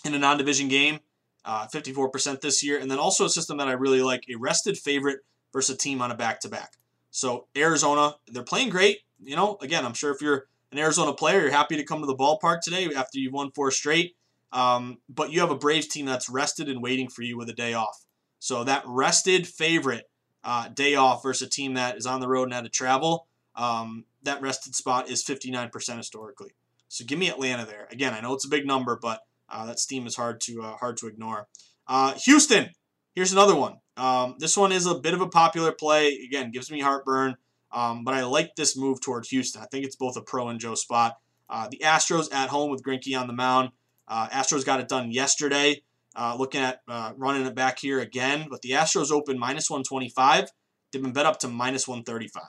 [0.06, 1.00] in a non division game.
[1.46, 2.78] Uh, 54% this year.
[2.78, 5.20] And then also a system that I really like a rested favorite
[5.52, 6.74] versus a team on a back to back.
[7.12, 9.00] So Arizona, they're playing great.
[9.20, 12.06] You know, again, I'm sure if you're an Arizona player, you're happy to come to
[12.06, 14.16] the ballpark today after you've won four straight.
[14.52, 17.54] Um, but you have a Braves team that's rested and waiting for you with a
[17.54, 18.06] day off.
[18.40, 20.10] So that rested favorite
[20.44, 23.28] uh, day off versus a team that is on the road and had to travel,
[23.56, 26.52] um, that rested spot is 59% historically.
[26.88, 27.88] So give me Atlanta there.
[27.92, 30.78] Again, I know it's a big number, but uh, that steam is hard to uh,
[30.78, 31.48] hard to ignore.
[31.88, 32.70] Uh, Houston,
[33.14, 33.78] here's another one.
[33.98, 36.20] Um, this one is a bit of a popular play.
[36.26, 37.36] Again, gives me heartburn,
[37.72, 39.62] um, but I like this move toward Houston.
[39.62, 41.18] I think it's both a pro and Joe spot.
[41.50, 43.70] Uh, the Astros at home with Greinke on the mound.
[44.08, 45.82] Uh, Astros got it done yesterday.
[46.16, 46.82] Uh, looking at
[47.18, 50.50] running it back here again, but the Astros open minus 125.
[50.92, 52.44] They've been bet up to minus 135.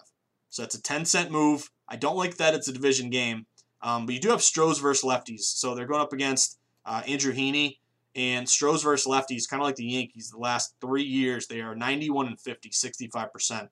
[0.49, 1.71] So that's a 10 cent move.
[1.89, 3.47] I don't like that it's a division game,
[3.83, 5.43] um, but you do have Stros versus lefties.
[5.43, 7.77] So they're going up against uh, Andrew Heaney,
[8.15, 10.31] and Stros versus lefties, kind of like the Yankees.
[10.31, 13.69] The last three years, they are 91 and 50, 65%.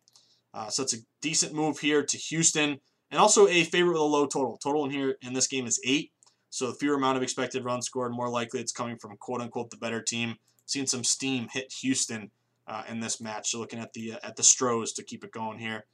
[0.54, 2.80] Uh, so it's a decent move here to Houston,
[3.10, 4.58] and also a favorite with a low total.
[4.62, 6.12] Total in here in this game is eight,
[6.50, 9.70] so the fewer amount of expected runs scored, more likely it's coming from quote unquote
[9.70, 10.36] the better team.
[10.66, 12.30] Seeing some steam hit Houston
[12.66, 13.50] uh, in this match.
[13.50, 15.86] So looking at the uh, at the Stros to keep it going here.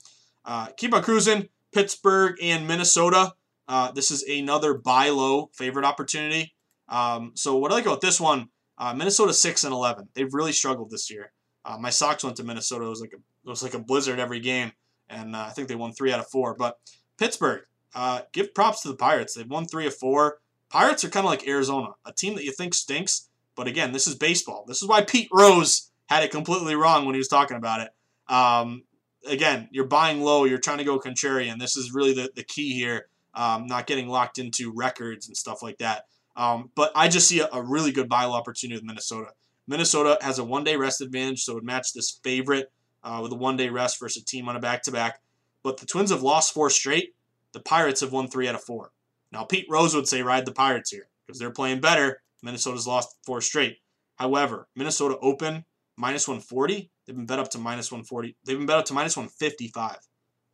[0.44, 1.48] Uh, keep on cruising.
[1.72, 3.34] Pittsburgh and Minnesota.
[3.68, 6.54] Uh, this is another buy low favorite opportunity.
[6.88, 10.08] Um, so what I like about this one, uh, Minnesota six and eleven.
[10.14, 11.32] They've really struggled this year.
[11.64, 12.84] Uh, my Sox went to Minnesota.
[12.86, 14.72] It was like a it was like a blizzard every game,
[15.08, 16.54] and uh, I think they won three out of four.
[16.54, 16.78] But
[17.18, 17.62] Pittsburgh,
[17.94, 19.34] uh, give props to the Pirates.
[19.34, 20.38] They've won three of four.
[20.70, 24.06] Pirates are kind of like Arizona, a team that you think stinks, but again, this
[24.06, 24.64] is baseball.
[24.66, 27.90] This is why Pete Rose had it completely wrong when he was talking about it.
[28.32, 28.84] Um,
[29.26, 30.44] again, you're buying low.
[30.44, 31.58] You're trying to go contrarian.
[31.58, 33.06] This is really the, the key here.
[33.34, 36.04] Um, not getting locked into records and stuff like that.
[36.36, 39.30] Um, but I just see a, a, really good buy low opportunity with Minnesota.
[39.66, 42.72] Minnesota has a one day rest advantage, so it would match this favorite
[43.04, 45.20] uh, with a one day rest versus a team on a back to back.
[45.62, 47.14] But the Twins have lost four straight.
[47.52, 48.90] The Pirates have won three out of four.
[49.30, 52.22] Now, Pete Rose would say ride the Pirates here because they're playing better.
[52.42, 53.78] Minnesota's lost four straight.
[54.16, 55.64] However, Minnesota open
[55.96, 56.90] minus 140.
[57.06, 58.36] They've been bet up to minus 140.
[58.44, 59.96] They've been bet up to minus 155.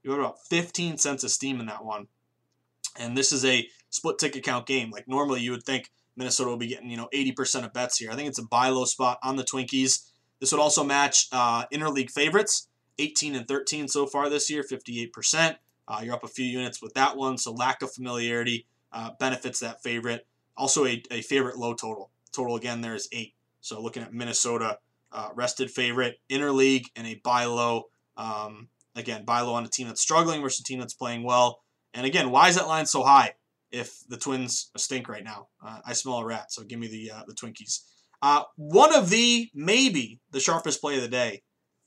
[0.02, 2.08] You have about 15 cents of steam in that one.
[2.98, 4.90] And this is a split ticket count game.
[4.90, 8.10] Like normally you would think Minnesota will be getting, you know, 80% of bets here.
[8.10, 10.09] I think it's a buy low spot on the Twinkies.
[10.40, 15.56] This would also match uh, interleague favorites, 18 and 13 so far this year, 58%.
[15.86, 19.60] Uh, you're up a few units with that one, so lack of familiarity uh, benefits
[19.60, 20.26] that favorite.
[20.56, 22.10] Also a, a favorite low total.
[22.32, 23.34] Total again there is eight.
[23.60, 24.78] So looking at Minnesota,
[25.12, 27.84] uh, rested favorite, interleague, and a buy low.
[28.16, 31.60] Um, again, buy low on a team that's struggling versus a team that's playing well.
[31.92, 33.34] And again, why is that line so high
[33.70, 35.48] if the Twins stink right now?
[35.64, 37.80] Uh, I smell a rat, so give me the uh, the Twinkies.
[38.22, 41.42] Uh, one of the, maybe, the sharpest play of the day,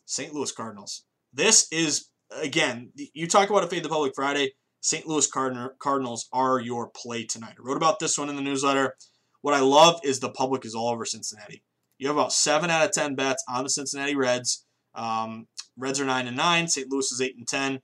[0.06, 0.34] St.
[0.34, 1.06] Louis Cardinals.
[1.32, 4.54] This is, again, you talk about a Fade the Public Friday.
[4.82, 5.08] St.
[5.08, 7.56] Louis Cardinal, Cardinals are your play tonight.
[7.58, 8.96] I wrote about this one in the newsletter.
[9.42, 11.64] What I love is the public is all over Cincinnati.
[11.98, 14.66] You have about seven out of ten bets on the Cincinnati Reds.
[14.94, 16.68] Um, Reds are nine and nine.
[16.68, 16.92] St.
[16.92, 17.80] Louis is eight and ten.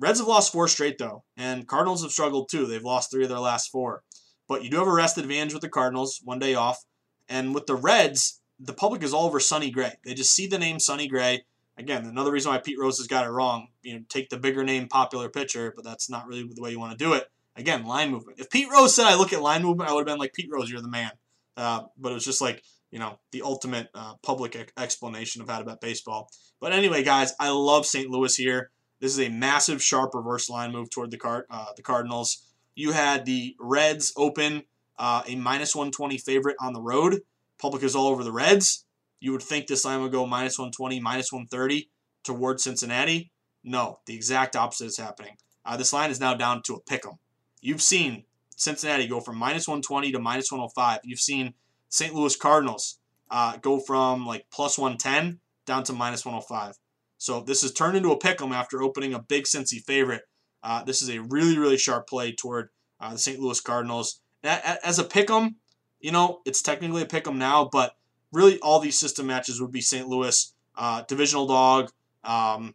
[0.00, 2.66] Reds have lost four straight though, and Cardinals have struggled too.
[2.66, 4.02] They've lost three of their last four.
[4.48, 6.84] But you do have a rest advantage with the Cardinals, one day off.
[7.32, 9.94] And with the Reds, the public is all over Sonny Gray.
[10.04, 11.46] They just see the name Sonny Gray.
[11.78, 13.68] Again, another reason why Pete Rose has got it wrong.
[13.82, 16.78] You know, take the bigger name, popular pitcher, but that's not really the way you
[16.78, 17.24] want to do it.
[17.56, 18.38] Again, line movement.
[18.38, 20.50] If Pete Rose said I look at line movement, I would have been like, Pete
[20.52, 21.12] Rose, you're the man.
[21.56, 25.58] Uh, but it was just like, you know, the ultimate uh, public explanation of how
[25.58, 26.28] to bet baseball.
[26.60, 28.10] But anyway, guys, I love St.
[28.10, 28.70] Louis here.
[29.00, 32.44] This is a massive, sharp reverse line move toward the card, uh, the Cardinals.
[32.74, 34.64] You had the Reds open
[34.98, 37.20] uh, a minus 120 favorite on the road.
[37.58, 38.84] Public is all over the Reds.
[39.20, 41.88] You would think this line would go minus 120, minus 130
[42.24, 43.30] towards Cincinnati.
[43.64, 45.36] No, the exact opposite is happening.
[45.64, 47.18] Uh, this line is now down to a pick 'em.
[47.60, 48.24] You've seen
[48.56, 51.00] Cincinnati go from minus 120 to minus 105.
[51.04, 51.54] You've seen
[51.88, 52.14] St.
[52.14, 52.98] Louis Cardinals
[53.30, 56.76] uh, go from like plus 110 down to minus 105.
[57.18, 60.22] So this has turned into a pick 'em after opening a big Cincy favorite.
[60.62, 63.38] Uh, this is a really, really sharp play toward uh, the St.
[63.38, 64.20] Louis Cardinals.
[64.44, 65.56] As a pick 'em,
[66.00, 67.96] you know, it's technically a pick 'em now, but
[68.32, 70.08] really all these system matches would be St.
[70.08, 71.90] Louis uh, divisional dog,
[72.24, 72.74] um,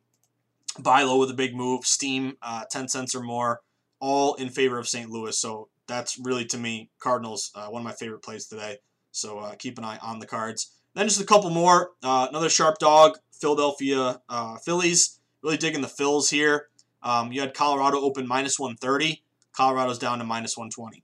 [0.79, 3.61] buy low with a big move, steam uh, 10 cents or more,
[3.99, 5.09] all in favor of St.
[5.09, 5.37] Louis.
[5.37, 8.77] So that's really to me Cardinals, uh, one of my favorite plays today.
[9.11, 10.73] So uh, keep an eye on the cards.
[10.93, 11.91] Then just a couple more.
[12.03, 15.19] Uh, another sharp dog, Philadelphia uh, Phillies.
[15.43, 16.67] Really digging the fills here.
[17.03, 19.23] Um, you had Colorado open minus 130.
[19.55, 21.03] Colorado's down to minus 120.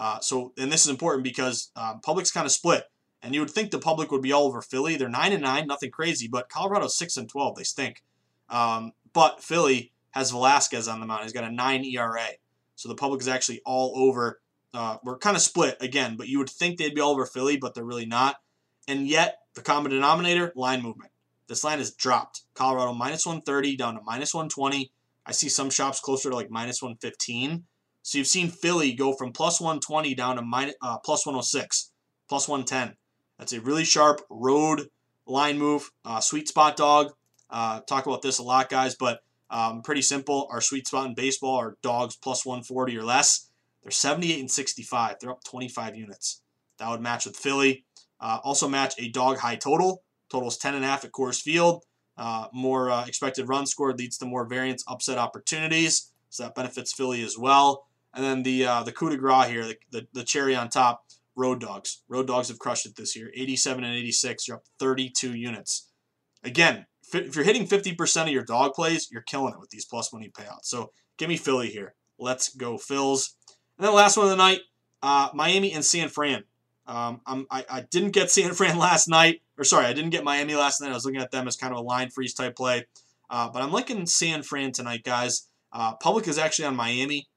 [0.00, 2.84] Uh, so, and this is important because um, public's kind of split.
[3.22, 4.96] And you would think the public would be all over Philly.
[4.96, 7.56] They're 9 and 9, nothing crazy, but Colorado's 6 and 12.
[7.56, 8.02] They stink.
[8.48, 11.24] Um, but Philly has Velasquez on the mound.
[11.24, 12.28] He's got a 9 ERA.
[12.76, 14.40] So the public is actually all over.
[14.72, 17.58] Uh, we're kind of split again, but you would think they'd be all over Philly,
[17.58, 18.36] but they're really not.
[18.88, 21.10] And yet, the common denominator, line movement.
[21.46, 22.44] This line has dropped.
[22.54, 24.90] Colorado minus 130 down to minus 120.
[25.26, 27.64] I see some shops closer to like minus 115.
[28.02, 31.92] So you've seen Philly go from plus 120 down to minus, uh, plus 106,
[32.28, 32.96] plus 110.
[33.38, 34.88] That's a really sharp road
[35.26, 35.90] line move.
[36.04, 37.12] Uh, sweet spot dog.
[37.48, 40.48] Uh, talk about this a lot, guys, but um, pretty simple.
[40.50, 43.48] Our sweet spot in baseball are dogs plus 140 or less.
[43.82, 45.16] They're 78 and 65.
[45.20, 46.42] They're up 25 units.
[46.78, 47.84] That would match with Philly.
[48.20, 50.02] Uh, also match a dog high total.
[50.30, 51.84] Totals 10.5 at Coors Field.
[52.16, 56.92] Uh, more uh, expected run scored leads to more variance upset opportunities, so that benefits
[56.92, 57.86] Philly as well.
[58.14, 61.04] And then the uh, the coup de grace here, the, the, the, cherry on top,
[61.36, 62.02] Road Dogs.
[62.08, 63.30] Road Dogs have crushed it this year.
[63.34, 65.88] 87 and 86, you're up 32 units.
[66.42, 70.12] Again, if you're hitting 50% of your dog plays, you're killing it with these plus
[70.12, 70.64] money payouts.
[70.64, 71.94] So give me Philly here.
[72.18, 73.34] Let's go Phils.
[73.78, 74.60] And then the last one of the night,
[75.02, 76.44] uh, Miami and San Fran.
[76.86, 80.54] Um, I, I didn't get San Fran last night, or sorry, I didn't get Miami
[80.54, 80.90] last night.
[80.90, 82.86] I was looking at them as kind of a line freeze type play.
[83.28, 85.48] Uh, but I'm liking San Fran tonight, guys.
[85.72, 87.28] Uh, public is actually on Miami,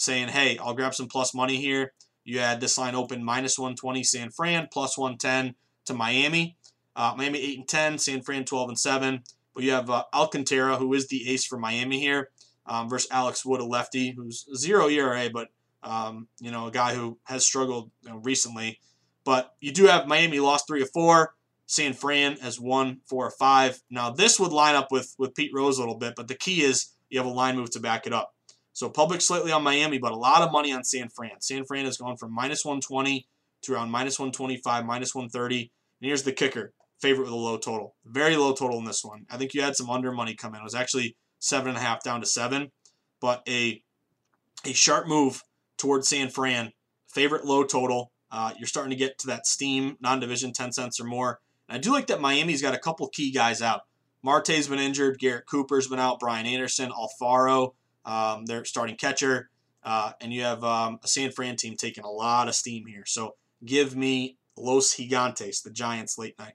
[0.00, 1.92] saying, hey, I'll grab some plus money here.
[2.24, 6.56] You had this line open minus 120 San Fran, plus 110 to Miami.
[6.96, 9.22] Uh, Miami 8 and 10, San Fran 12 and 7.
[9.54, 12.30] But you have uh, Alcantara, who is the ace for Miami here,
[12.64, 15.48] um, versus Alex Wood, a lefty, who's zero ERA, but
[15.82, 18.78] um, you know a guy who has struggled you know, recently.
[19.24, 21.34] But you do have Miami lost three of four.
[21.66, 23.82] San Fran has won four or five.
[23.90, 26.62] Now this would line up with with Pete Rose a little bit, but the key
[26.62, 28.34] is you have a line move to back it up.
[28.72, 31.40] So public slightly on Miami, but a lot of money on San Fran.
[31.40, 33.26] San Fran has gone from minus 120
[33.62, 35.60] to around minus 125, minus 130.
[36.00, 39.26] And here's the kicker: favorite with a low total, very low total in this one.
[39.30, 40.60] I think you had some under money come in.
[40.60, 42.70] It was actually seven and a half down to seven,
[43.20, 43.82] but a
[44.64, 45.42] a sharp move
[45.76, 46.72] towards San Fran.
[47.08, 48.12] Favorite low total.
[48.30, 51.40] Uh, you're starting to get to that steam non-division 10 cents or more.
[51.68, 53.80] And I do like that Miami's got a couple key guys out.
[54.22, 55.18] Marte's been injured.
[55.18, 56.20] Garrett Cooper's been out.
[56.20, 57.72] Brian Anderson, Alfaro,
[58.04, 59.50] um, their starting catcher.
[59.82, 63.04] Uh, and you have um, a San Fran team taking a lot of steam here.
[63.06, 66.54] So give me Los Gigantes, the Giants, late night.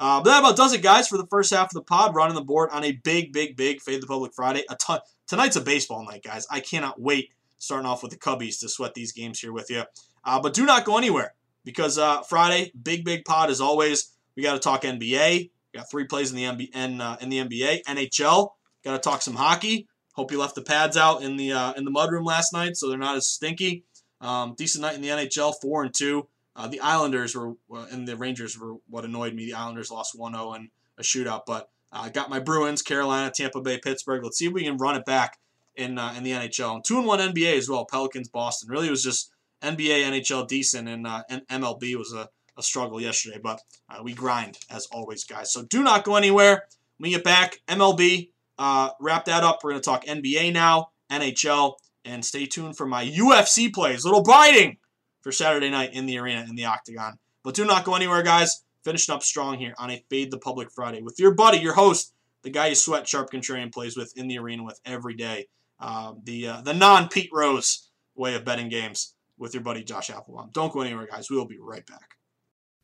[0.00, 2.14] Uh, but that about does it, guys, for the first half of the pod.
[2.14, 4.64] Running the board on a big, big, big Fade the Public Friday.
[4.70, 5.00] A ton.
[5.26, 6.46] Tonight's a baseball night, guys.
[6.50, 9.82] I cannot wait starting off with the Cubbies to sweat these games here with you.
[10.24, 11.34] Uh, but do not go anywhere
[11.64, 14.12] because uh, Friday, big, big pod as always.
[14.36, 15.50] We got to talk NBA.
[15.50, 17.82] We got three plays in the in, uh, in the NBA.
[17.84, 18.50] NHL.
[18.84, 19.87] Got to talk some hockey.
[20.18, 22.88] Hope you left the pads out in the uh, in the mudroom last night, so
[22.88, 23.84] they're not as stinky.
[24.20, 26.26] Um, decent night in the NHL, four and two.
[26.56, 27.54] Uh, the Islanders were
[27.92, 29.46] and the Rangers were what annoyed me.
[29.46, 33.60] The Islanders lost 1-0 in a shootout, but I uh, got my Bruins, Carolina, Tampa
[33.60, 34.24] Bay, Pittsburgh.
[34.24, 35.38] Let's see if we can run it back
[35.76, 36.74] in uh, in the NHL.
[36.74, 37.84] And two and one NBA as well.
[37.84, 38.70] Pelicans, Boston.
[38.70, 39.30] Really, was just
[39.62, 43.38] NBA, NHL decent, and, uh, and MLB was a, a struggle yesterday.
[43.40, 45.52] But uh, we grind as always, guys.
[45.52, 46.64] So do not go anywhere.
[46.96, 48.30] When we get back, MLB.
[48.58, 49.60] Uh, wrap that up.
[49.62, 54.04] We're going to talk NBA now, NHL, and stay tuned for my UFC plays.
[54.04, 54.78] Little biting
[55.22, 57.18] for Saturday night in the arena in the Octagon.
[57.44, 58.62] But do not go anywhere, guys.
[58.84, 62.14] Finishing up strong here on a Fade the Public Friday with your buddy, your host,
[62.42, 65.46] the guy you sweat Sharp Contrarian plays with in the arena with every day.
[65.80, 70.10] Uh, the uh, the non Pete Rose way of betting games with your buddy Josh
[70.10, 70.50] Applebaum.
[70.52, 71.30] Don't go anywhere, guys.
[71.30, 72.17] We will be right back.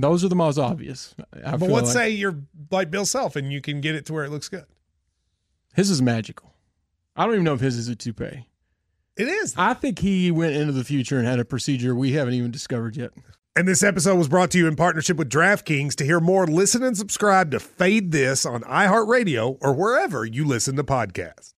[0.00, 1.14] Those are the most obvious.
[1.44, 1.94] I but let's like.
[1.94, 2.40] say you're
[2.70, 4.66] like Bill Self and you can get it to where it looks good.
[5.74, 6.54] His is magical.
[7.16, 8.48] I don't even know if his is a toupee.
[9.16, 9.54] It is.
[9.56, 12.96] I think he went into the future and had a procedure we haven't even discovered
[12.96, 13.12] yet.
[13.56, 15.94] And this episode was brought to you in partnership with DraftKings.
[15.96, 20.74] To hear more, listen and subscribe to Fade This on iHeartRadio or wherever you listen
[20.74, 21.54] to podcasts.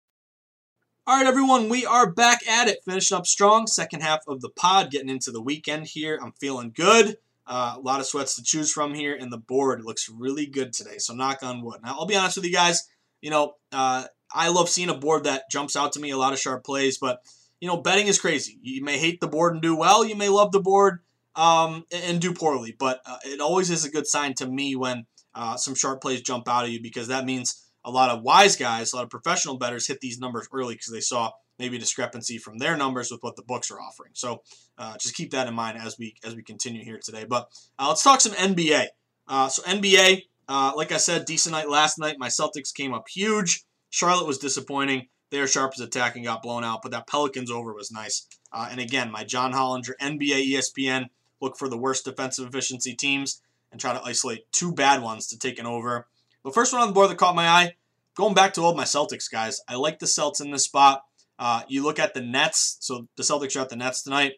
[1.06, 3.66] All right, everyone, we are back at it, finishing up strong.
[3.66, 6.18] Second half of the pod, getting into the weekend here.
[6.22, 7.16] I'm feeling good.
[7.46, 10.72] Uh, a lot of sweats to choose from here, and the board looks really good
[10.72, 10.98] today.
[10.98, 11.80] So knock on wood.
[11.84, 12.88] Now I'll be honest with you guys.
[13.20, 16.10] You know, uh, I love seeing a board that jumps out to me.
[16.10, 17.20] A lot of sharp plays, but
[17.60, 18.58] you know, betting is crazy.
[18.62, 20.04] You may hate the board and do well.
[20.04, 21.00] You may love the board
[21.34, 22.74] um, and do poorly.
[22.76, 26.22] But uh, it always is a good sign to me when uh, some sharp plays
[26.22, 29.10] jump out at you because that means a lot of wise guys, a lot of
[29.10, 33.22] professional bettors hit these numbers early because they saw maybe discrepancy from their numbers with
[33.22, 34.10] what the books are offering.
[34.14, 34.42] So
[34.78, 37.24] uh, just keep that in mind as we as we continue here today.
[37.24, 38.86] But uh, let's talk some NBA.
[39.28, 42.16] Uh, so NBA, uh, like I said, decent night last night.
[42.18, 43.64] My Celtics came up huge.
[43.90, 45.08] Charlotte was disappointing.
[45.30, 48.28] Their sharp as attacking got blown out, but that Pelicans over was nice.
[48.52, 51.06] Uh, and again, my John Hollinger NBA ESPN
[51.40, 53.42] look for the worst defensive efficiency teams
[53.72, 56.06] and try to isolate two bad ones to take an over.
[56.44, 57.74] The first one on the board that caught my eye,
[58.14, 59.60] going back to old my Celtics guys.
[59.68, 61.02] I like the Celts in this spot.
[61.38, 62.76] Uh, you look at the Nets.
[62.80, 64.34] So the Celtics are at the Nets tonight.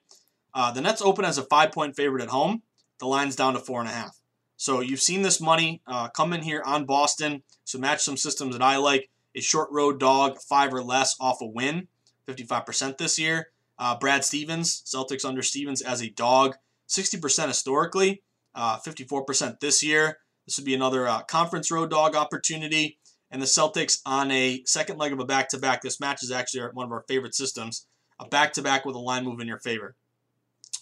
[0.54, 2.62] Uh, the Nets open as a five point favorite at home.
[2.98, 4.18] The line's down to four and a half.
[4.56, 7.42] So you've seen this money uh, come in here on Boston.
[7.64, 9.08] So match some systems that I like.
[9.34, 11.86] A short road dog, five or less off a win,
[12.26, 13.50] 55% this year.
[13.78, 16.56] Uh, Brad Stevens, Celtics under Stevens as a dog,
[16.88, 18.22] 60% historically,
[18.54, 20.18] uh, 54% this year.
[20.44, 22.98] This would be another uh, conference road dog opportunity.
[23.30, 25.82] And the Celtics on a second leg of a back to back.
[25.82, 27.86] This match is actually one of our favorite systems.
[28.18, 29.94] A back to back with a line move in your favor.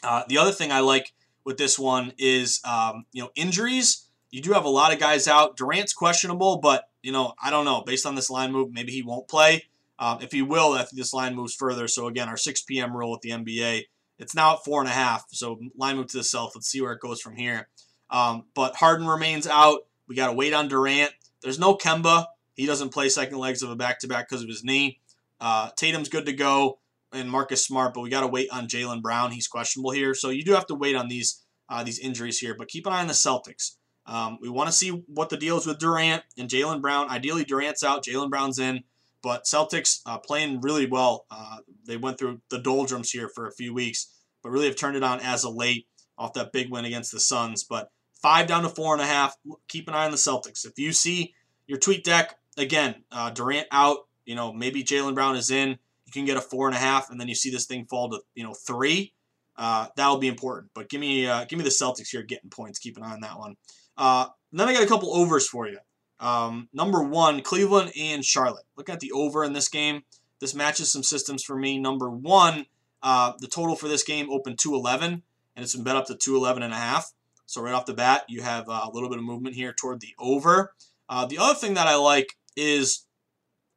[0.03, 1.13] Uh, the other thing I like
[1.45, 4.09] with this one is um, you know injuries.
[4.31, 5.57] You do have a lot of guys out.
[5.57, 7.83] Durant's questionable, but you know I don't know.
[7.85, 9.65] Based on this line move, maybe he won't play.
[9.99, 11.89] Um, if he will, I think this line moves further.
[11.89, 12.95] So again, our 6 p.m.
[12.95, 13.85] rule with the NBA,
[14.19, 15.25] it's now at four and a half.
[15.31, 16.53] So line move to the south.
[16.55, 17.69] Let's see where it goes from here.
[18.11, 19.87] Um, but Harden remains out.
[20.07, 21.13] We got to wait on Durant.
[21.43, 22.27] There's no Kemba.
[22.57, 24.99] He doesn't play second legs of a back to back because of his knee.
[25.41, 26.79] Uh, Tatum's good to go
[27.13, 29.31] and Marcus Smart, but we got to wait on Jaylen Brown.
[29.31, 32.55] He's questionable here, so you do have to wait on these uh, these injuries here.
[32.57, 33.77] But keep an eye on the Celtics.
[34.07, 37.11] Um, we want to see what the deal is with Durant and Jaylen Brown.
[37.11, 38.85] Ideally, Durant's out, Jaylen Brown's in,
[39.21, 41.27] but Celtics uh, playing really well.
[41.31, 44.97] Uh, they went through the doldrums here for a few weeks, but really have turned
[44.97, 47.65] it on as of late off that big win against the Suns.
[47.65, 47.91] But
[48.23, 49.37] five down to four and a half.
[49.69, 50.65] Keep an eye on the Celtics.
[50.65, 51.35] If you see
[51.67, 56.13] your tweet deck again, uh, Durant out, you know maybe Jaylen Brown is in you
[56.13, 58.21] can get a four and a half, and then you see this thing fall to
[58.35, 59.13] you know three.
[59.57, 60.71] Uh, that'll be important.
[60.75, 62.79] But give me uh, give me the Celtics here getting points.
[62.79, 63.57] Keep an eye on that one.
[63.97, 65.79] Uh, then I got a couple overs for you.
[66.21, 68.65] Um, number one, Cleveland and Charlotte.
[68.77, 70.03] Look at the over in this game.
[70.41, 71.79] This matches some systems for me.
[71.79, 72.67] Number one,
[73.03, 75.23] uh, the total for this game opened 211,
[75.55, 77.13] and it's been bet up to 211 and a half.
[77.47, 80.01] So right off the bat, you have uh, a little bit of movement here toward
[80.01, 80.75] the over.
[81.09, 83.07] Uh, the other thing that I like is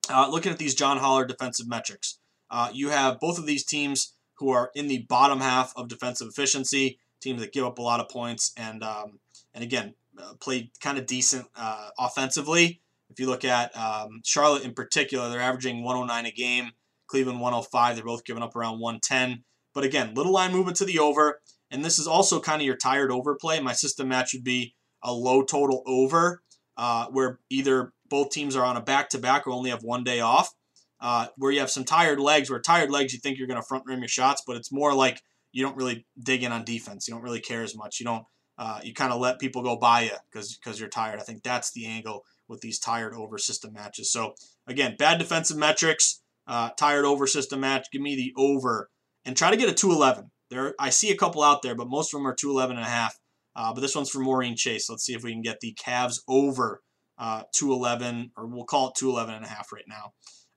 [0.10, 2.20] uh, looking at these John Holler defensive metrics.
[2.50, 6.28] Uh, you have both of these teams who are in the bottom half of defensive
[6.30, 9.20] efficiency, teams that give up a lot of points and um,
[9.54, 12.82] and again uh, play kind of decent uh, offensively.
[13.10, 16.72] If you look at um, Charlotte in particular, they're averaging 109 a game.
[17.08, 17.96] Cleveland 105.
[17.96, 19.44] They're both giving up around 110.
[19.74, 22.76] But again, little line movement to the over, and this is also kind of your
[22.76, 23.60] tired overplay.
[23.60, 26.44] My system match would be a low total over,
[26.78, 30.04] uh, where either both teams are on a back to back or only have one
[30.04, 30.54] day off.
[31.02, 33.66] Uh, where you have some tired legs, where tired legs you think you're going to
[33.66, 35.22] front rim your shots, but it's more like
[35.54, 37.08] you don't really dig in on defense.
[37.08, 38.00] You don't really care as much.
[38.00, 38.26] You don't.
[38.58, 41.20] Uh, you kind of let people go by you because because you're tired.
[41.20, 44.12] I think that's the angle with these tired over system matches.
[44.12, 44.34] So
[44.68, 47.88] again, bad defensive metrics, uh, tired over system match.
[47.94, 48.90] Give me the over
[49.24, 50.32] and try to get a 211.
[50.50, 52.90] There, I see a couple out there, but most of them are 211 and a
[52.90, 53.18] half.
[53.56, 54.90] Uh, but this one's for Maureen Chase.
[54.90, 56.82] Let's see if we can get the Cavs over
[57.20, 60.14] uh, 211, or we'll call it 211 and a half right now.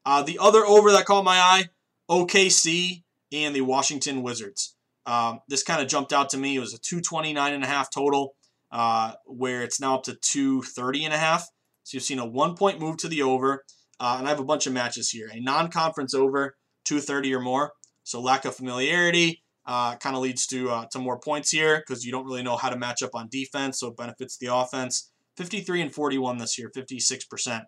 [0.07, 1.69] Uh, the other over that caught my eye,
[2.11, 3.03] OKC
[3.33, 4.77] and the Washington Wizards.
[5.05, 6.57] Um, this kind of jumped out to me.
[6.57, 8.35] It was a 229 and a half total,
[8.71, 11.49] uh, where it's now up to 230 and a half.
[11.83, 13.65] So you've seen a one point move to the over.
[13.99, 15.31] Uh, and I have a bunch of matches here.
[15.33, 17.73] A non-conference over, 230 or more.
[18.05, 22.05] So lack of familiarity uh, kind of leads to uh, to more points here because
[22.05, 25.12] you don't really know how to match up on defense, so it benefits the offense.
[25.37, 27.64] 53 and 41 this year, 56%.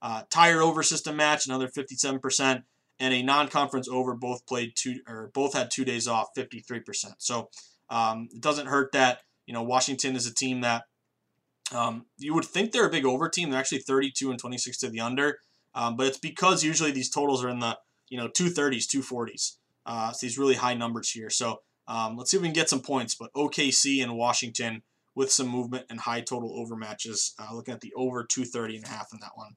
[0.00, 2.62] Uh, tire over system match, another 57%,
[3.00, 4.14] and a non-conference over.
[4.14, 7.14] Both played two or both had two days off, 53%.
[7.18, 7.50] So
[7.90, 10.84] um, it doesn't hurt that you know Washington is a team that
[11.74, 13.50] um, you would think they're a big over team.
[13.50, 15.38] They're actually 32 and 26 to the under,
[15.74, 19.56] um, but it's because usually these totals are in the you know 230s, 240s.
[19.84, 21.30] Uh, these really high numbers here.
[21.30, 23.14] So um, let's see if we can get some points.
[23.14, 24.82] But OKC and Washington
[25.18, 27.34] with some movement and high total over matches.
[27.38, 29.50] Uh, looking at the over 230 and a half in that one.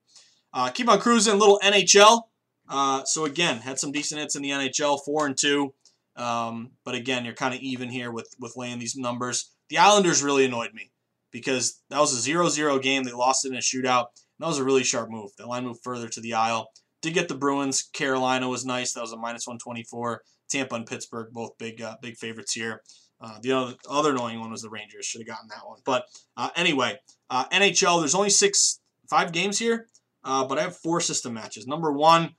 [0.51, 1.37] Uh, keep on cruising.
[1.37, 2.23] Little NHL.
[2.67, 5.73] Uh, so again, had some decent hits in the NHL, four and two.
[6.15, 9.51] Um, but again, you're kind of even here with with laying these numbers.
[9.69, 10.91] the Islanders really annoyed me
[11.31, 13.03] because that was a 0-0 game.
[13.03, 14.07] They lost it in a shootout.
[14.39, 15.29] That was a really sharp move.
[15.37, 16.71] That line moved further to the aisle.
[17.03, 17.83] Did get the Bruins.
[17.83, 18.93] Carolina was nice.
[18.93, 20.21] That was a minus 124.
[20.49, 22.81] Tampa and Pittsburgh, both big uh, big favorites here.
[23.21, 25.05] Uh, the other, other annoying one was the Rangers.
[25.05, 25.79] Should have gotten that one.
[25.85, 26.05] But
[26.35, 26.97] uh, anyway,
[27.29, 29.87] uh, NHL, there's only six, five games here,
[30.23, 31.67] uh, but I have four system matches.
[31.67, 32.35] Number one,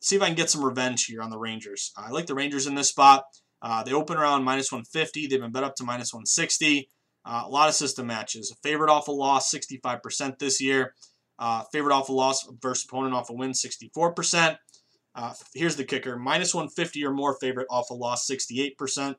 [0.00, 1.92] see if I can get some revenge here on the Rangers.
[1.96, 3.24] I like the Rangers in this spot.
[3.62, 5.28] Uh, they open around minus 150.
[5.28, 6.88] They've been bet up to minus 160.
[7.24, 8.54] Uh, a lot of system matches.
[8.62, 10.94] Favorite off a loss, 65% this year.
[11.72, 14.56] favorite off a loss versus opponent off a win, 64%.
[15.54, 19.14] here's the kicker minus 150 or more favorite off a loss, 68%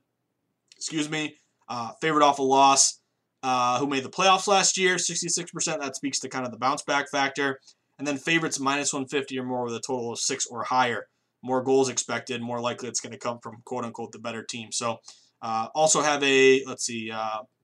[0.76, 3.00] excuse me, uh, favorite off a loss,
[3.44, 5.80] uh, who made the playoffs last year, 66%.
[5.80, 7.60] That speaks to kind of the bounce back factor.
[7.98, 11.08] And then favorites minus 150 or more with a total of six or higher.
[11.42, 14.72] More goals expected, more likely it's going to come from quote unquote the better team.
[14.72, 14.98] So
[15.42, 17.12] uh, also have a, let's see,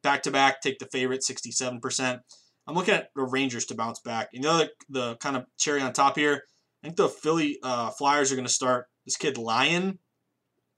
[0.03, 2.20] back to back, take the favorite, 67%.
[2.68, 4.30] I'm looking at the Rangers to bounce back.
[4.34, 6.43] And the other, the kind of cherry on top here,
[6.84, 9.99] I think the Philly uh, Flyers are going to start this kid Lyon,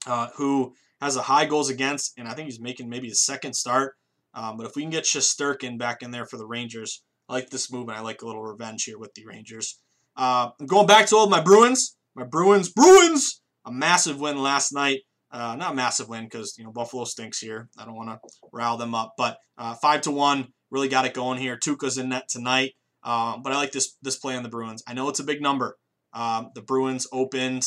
[0.06, 0.74] uh, who
[1.04, 3.94] has a high goals against, and I think he's making maybe his second start.
[4.34, 7.50] Um, but if we can get Shesterkin back in there for the Rangers, I like
[7.50, 9.80] this move, and I like a little revenge here with the Rangers.
[10.16, 14.72] Uh, I'm going back to all my Bruins, my Bruins, Bruins, a massive win last
[14.72, 15.00] night.
[15.30, 17.68] Uh, not a massive win because you know Buffalo stinks here.
[17.78, 18.18] I don't want to
[18.52, 21.56] rile them up, but uh, five to one really got it going here.
[21.56, 24.82] Tuukka's in net tonight, um, but I like this this play on the Bruins.
[24.86, 25.76] I know it's a big number.
[26.12, 27.64] Um, the Bruins opened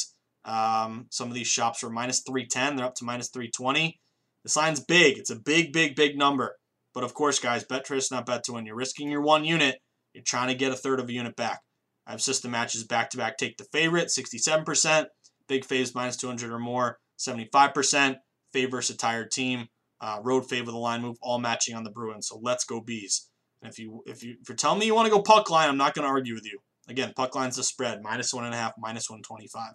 [0.47, 2.77] um, some of these shops are minus 310.
[2.77, 3.99] They're up to minus 320.
[4.43, 5.17] The line's big.
[5.17, 6.55] It's a big, big, big number.
[6.93, 8.65] But of course, guys, bet not bet to win.
[8.65, 9.77] You're risking your one unit.
[10.13, 11.59] You're trying to get a third of a unit back.
[12.07, 13.37] I have system matches back to back.
[13.37, 15.07] Take the favorite, 67%.
[15.49, 18.15] Big faves minus 200 or more, 75%.
[18.55, 19.67] Fave versus a tired team.
[19.99, 22.27] Uh, road fave with a line move, all matching on the Bruins.
[22.27, 23.29] So let's go bees.
[23.61, 25.67] And if you if you if you're telling me you want to go puck line,
[25.67, 26.59] I'm not going to argue with you.
[26.87, 29.73] Again, puck line's the spread, minus one and a half, minus 125.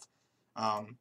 [0.57, 0.99] Um,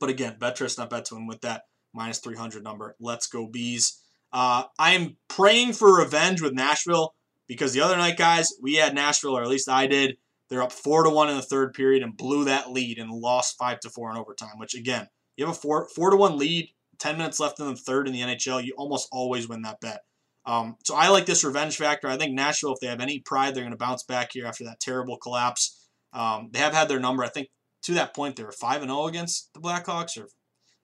[0.00, 1.62] but again, Betris not bet to win with that
[1.94, 2.96] minus 300 number.
[3.00, 4.00] Let's go bees.
[4.32, 7.14] Uh, I am praying for revenge with Nashville
[7.46, 10.16] because the other night, guys, we had Nashville, or at least I did.
[10.48, 13.56] They're up four to one in the third period and blew that lead and lost
[13.58, 14.58] five to four in overtime.
[14.58, 16.68] Which again, you have a four four to one lead,
[16.98, 18.64] ten minutes left in the third in the NHL.
[18.64, 20.00] You almost always win that bet.
[20.44, 22.08] Um, so I like this revenge factor.
[22.08, 24.64] I think Nashville, if they have any pride, they're going to bounce back here after
[24.64, 25.88] that terrible collapse.
[26.12, 27.22] Um, they have had their number.
[27.22, 27.48] I think
[27.82, 30.28] to that point they were five and zero oh against the Blackhawks, or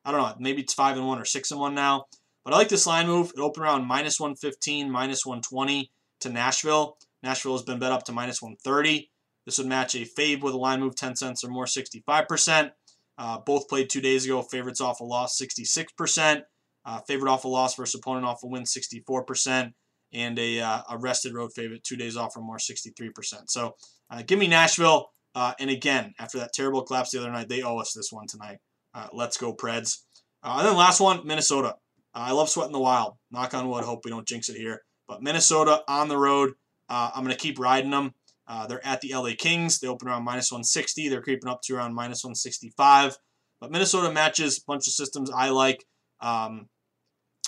[0.04, 2.06] I don't know, maybe it's five and one or six and one now.
[2.44, 3.32] But I like this line move.
[3.36, 5.90] It opened around minus 115, minus 120
[6.20, 6.96] to Nashville.
[7.22, 9.10] Nashville has been bet up to minus 130.
[9.44, 12.70] This would match a fave with a line move 10 cents or more, 65%.
[13.16, 14.40] Uh, both played two days ago.
[14.42, 16.42] Favorites off a loss, 66%.
[16.84, 19.72] Uh, favorite off a loss versus opponent off a win, 64%.
[20.14, 23.50] And a, uh, a rested road favorite, two days off or more, 63%.
[23.50, 23.74] So
[24.10, 25.10] uh, give me Nashville.
[25.34, 28.26] Uh, and again, after that terrible collapse the other night, they owe us this one
[28.26, 28.58] tonight.
[28.94, 30.02] Uh, let's go, Preds.
[30.42, 31.76] Uh, and then last one, Minnesota.
[32.14, 33.14] Uh, I love sweating the wild.
[33.30, 33.84] Knock on wood.
[33.84, 34.82] Hope we don't jinx it here.
[35.06, 36.52] But Minnesota on the road.
[36.88, 38.14] Uh, I'm going to keep riding them.
[38.46, 39.78] Uh, they're at the LA Kings.
[39.78, 41.08] They open around minus 160.
[41.08, 43.16] They're creeping up to around minus 165.
[43.60, 45.84] But Minnesota matches a bunch of systems I like.
[46.20, 46.68] Um,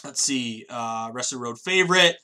[0.05, 0.67] let's see.
[0.69, 2.17] Rest of the road favorite.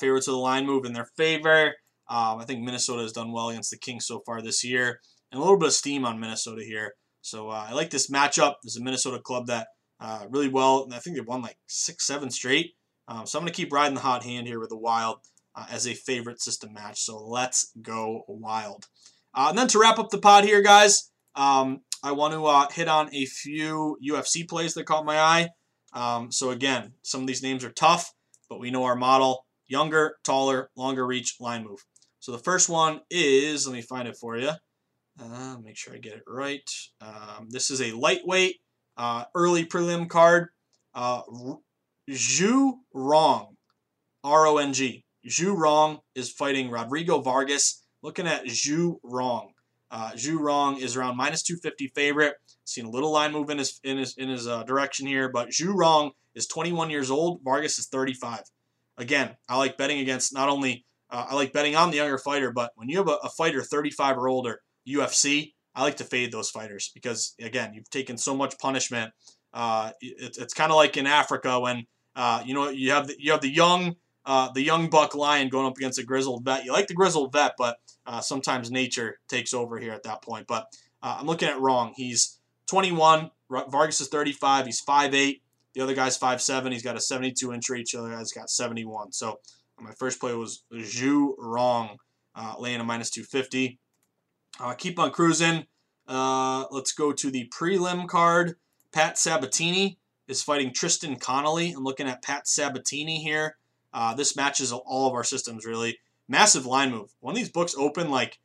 [0.00, 1.74] favorites of the line move in their favor.
[2.08, 5.00] Um, I think Minnesota has done well against the Kings so far this year,
[5.32, 6.92] and a little bit of steam on Minnesota here.
[7.22, 8.54] So uh, I like this matchup.
[8.62, 9.68] There's a Minnesota club that
[10.00, 12.72] uh, really well, and I think they've won like six, seven straight.
[13.08, 15.18] Um, so I'm going to keep riding the hot hand here with the Wild
[15.54, 17.00] uh, as a favorite system match.
[17.00, 18.86] So let's go Wild.
[19.34, 22.68] Uh, and then to wrap up the pod here, guys, um, I want to uh,
[22.70, 25.48] hit on a few UFC plays that caught my eye.
[25.92, 28.12] Um, so again, some of these names are tough,
[28.48, 31.84] but we know our model: younger, taller, longer reach, line move.
[32.24, 34.52] So the first one is, let me find it for you.
[35.20, 36.62] Uh, make sure I get it right.
[37.02, 38.56] Um, this is a lightweight
[38.96, 40.48] uh, early prelim card.
[40.94, 41.20] Uh,
[42.10, 43.56] Zhu Rong,
[44.24, 45.04] R-O-N-G.
[45.28, 47.82] Zhu Rong is fighting Rodrigo Vargas.
[48.00, 49.52] Looking at Zhu Rong.
[49.90, 52.36] Uh, Zhu Rong is around minus 250 favorite.
[52.64, 55.50] Seen a little line move in his in his in his uh, direction here, but
[55.50, 57.42] Zhu Rong is 21 years old.
[57.44, 58.44] Vargas is 35.
[58.96, 62.50] Again, I like betting against not only uh, I like betting on the younger fighter,
[62.50, 66.32] but when you have a, a fighter 35 or older, UFC, I like to fade
[66.32, 69.12] those fighters because again, you've taken so much punishment.
[69.52, 71.86] Uh, it, it's kind of like in Africa when
[72.16, 73.94] uh, you know you have the, you have the young
[74.26, 76.64] uh, the young buck lion going up against a grizzled vet.
[76.64, 80.48] You like the grizzled vet, but uh, sometimes nature takes over here at that point.
[80.48, 80.66] But
[81.00, 81.92] uh, I'm looking at Rong.
[81.94, 83.30] He's 21.
[83.50, 84.66] Vargas is 35.
[84.66, 85.40] He's 5'8",
[85.74, 86.72] The other guy's 5'7.
[86.72, 87.92] He's got a 72 inch reach.
[87.92, 89.12] The other guy's got 71.
[89.12, 89.38] So
[89.80, 91.98] my first play was Zhu Rong,
[92.34, 93.78] uh, laying a minus 250.
[94.60, 95.66] Uh, keep on cruising.
[96.06, 98.56] Uh, let's go to the prelim card.
[98.92, 99.98] Pat Sabatini
[100.28, 101.72] is fighting Tristan Connelly.
[101.72, 103.56] I'm looking at Pat Sabatini here.
[103.92, 105.98] Uh, this matches all of our systems, really.
[106.28, 107.14] Massive line move.
[107.20, 108.38] One of these books open like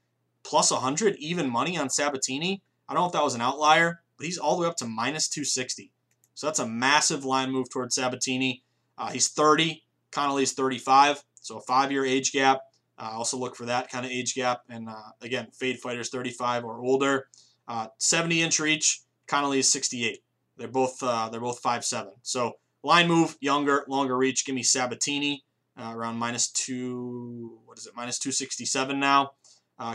[0.44, 2.62] plus 100 even money on Sabatini.
[2.88, 4.86] I don't know if that was an outlier, but he's all the way up to
[4.86, 5.92] minus 260.
[6.34, 8.64] So that's a massive line move towards Sabatini.
[8.98, 9.84] Uh, he's 30.
[10.12, 11.24] Connelly's 35.
[11.42, 12.62] So a five year age gap.
[12.98, 14.62] Uh, also look for that kind of age gap.
[14.70, 17.28] And uh, again, fade fighters 35 or older.
[17.68, 19.02] Uh, 70 inch reach.
[19.28, 20.20] Connelly is 68.
[20.58, 22.14] They're both uh, they're both five seven.
[22.22, 22.54] So
[22.84, 24.46] line move, younger, longer reach.
[24.46, 25.44] Give me Sabatini
[25.78, 27.60] uh, around minus two.
[27.66, 27.94] What is it?
[27.96, 29.32] Minus 267 now.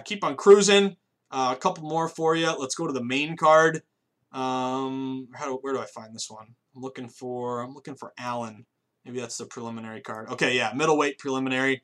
[0.04, 0.96] Keep on cruising.
[1.30, 2.50] a couple more for you.
[2.58, 3.82] Let's go to the main card.
[4.34, 6.54] Um, how do, where do I find this one?
[6.74, 8.66] I'm looking for I'm looking for Allen.
[9.05, 10.28] Maybe that's the preliminary card.
[10.30, 11.82] Okay, yeah, middleweight preliminary.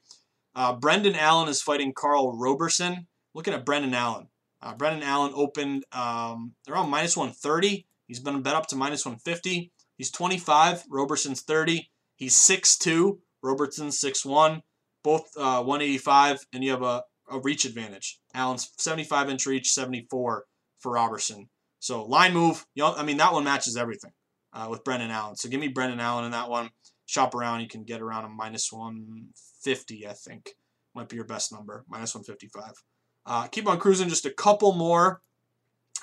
[0.55, 3.07] Uh, Brendan Allen is fighting Karl Roberson.
[3.35, 4.29] Looking at Brendan Allen.
[4.63, 7.87] Uh, Brendan Allen opened um, around minus 130.
[8.07, 9.71] He's been bet up to minus 150.
[9.97, 10.85] He's 25.
[10.91, 11.91] Roberson's 30.
[12.17, 13.19] He's 6'2.
[13.43, 14.63] Roberson's 6'1.
[15.03, 18.19] Both uh, 185, and you have a, a reach advantage.
[18.35, 20.45] Allen's 75 inch reach, 74
[20.79, 21.49] for Roberson.
[21.79, 22.67] So line move.
[22.75, 24.13] You know, I mean, that one matches everything
[24.53, 25.37] uh, with Brendan Allen.
[25.37, 26.71] So give me Brendan Allen in that one.
[27.11, 27.61] Shop around.
[27.61, 30.51] You can get around a minus 150, I think.
[30.95, 31.85] Might be your best number.
[31.89, 32.85] Minus 155.
[33.27, 34.09] Uh, keep on cruising.
[34.09, 35.21] Just a couple more.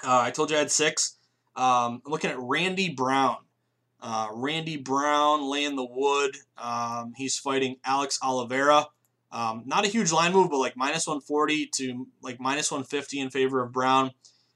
[0.06, 1.16] Uh, I told you I had six.
[1.56, 3.38] Um, I'm looking at Randy Brown.
[4.02, 6.36] Uh, Randy Brown laying the wood.
[6.58, 8.88] Um, he's fighting Alex Oliveira.
[9.32, 13.30] Um, not a huge line move, but like minus 140 to like minus 150 in
[13.30, 14.12] favor of Brown.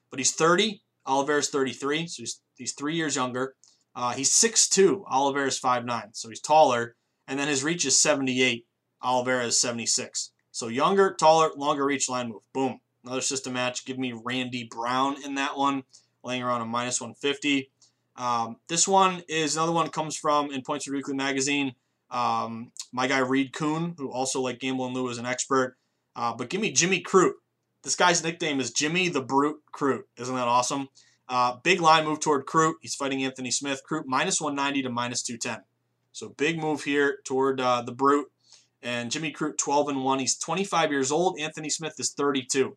[0.09, 0.81] But he's 30.
[1.07, 3.55] Oliveira's 33, so he's, he's three years younger.
[3.95, 5.03] Uh, he's 6'2.
[5.11, 6.95] Oliveira's 5'9, so he's taller.
[7.27, 8.65] And then his reach is 78.
[9.03, 10.31] Oliveira is 76.
[10.51, 12.43] So younger, taller, longer reach line move.
[12.53, 12.79] Boom.
[13.03, 13.85] Another system match.
[13.85, 15.83] Give me Randy Brown in that one,
[16.23, 17.71] laying around a minus 150.
[18.15, 21.73] Um, this one is another one comes from in Point Spread Weekly magazine.
[22.09, 25.77] Um, my guy Reed Kuhn, who also like Gambling Lou is an expert.
[26.15, 27.33] Uh, but give me Jimmy Crute.
[27.83, 30.03] This guy's nickname is Jimmy the Brute Crute.
[30.17, 30.89] Isn't that awesome?
[31.31, 32.73] Uh, big line move toward Crute.
[32.81, 33.81] He's fighting Anthony Smith.
[33.89, 35.63] Crute minus 190 to minus 210.
[36.11, 38.29] So big move here toward uh, the Brute.
[38.83, 40.19] And Jimmy Crute 12 and 1.
[40.19, 41.39] He's 25 years old.
[41.39, 42.75] Anthony Smith is 32.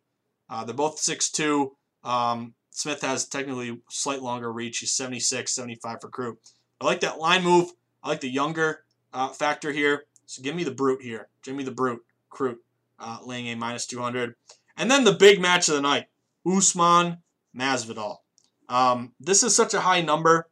[0.49, 1.71] Uh, they're both 6'2.
[2.05, 4.77] Um, Smith has technically slight longer reach.
[4.77, 6.37] He's 76, 75 for Crute.
[6.79, 7.73] I like that line move.
[8.01, 10.05] I like the younger uh, factor here.
[10.27, 11.27] So give me the Brute here.
[11.41, 12.59] Jimmy the Brute, Crute,
[12.99, 14.35] uh, laying a minus 200.
[14.77, 16.05] And then the big match of the night
[16.45, 17.17] Usman
[17.53, 18.19] Masvidal.
[18.69, 20.47] Um, this is such a high number.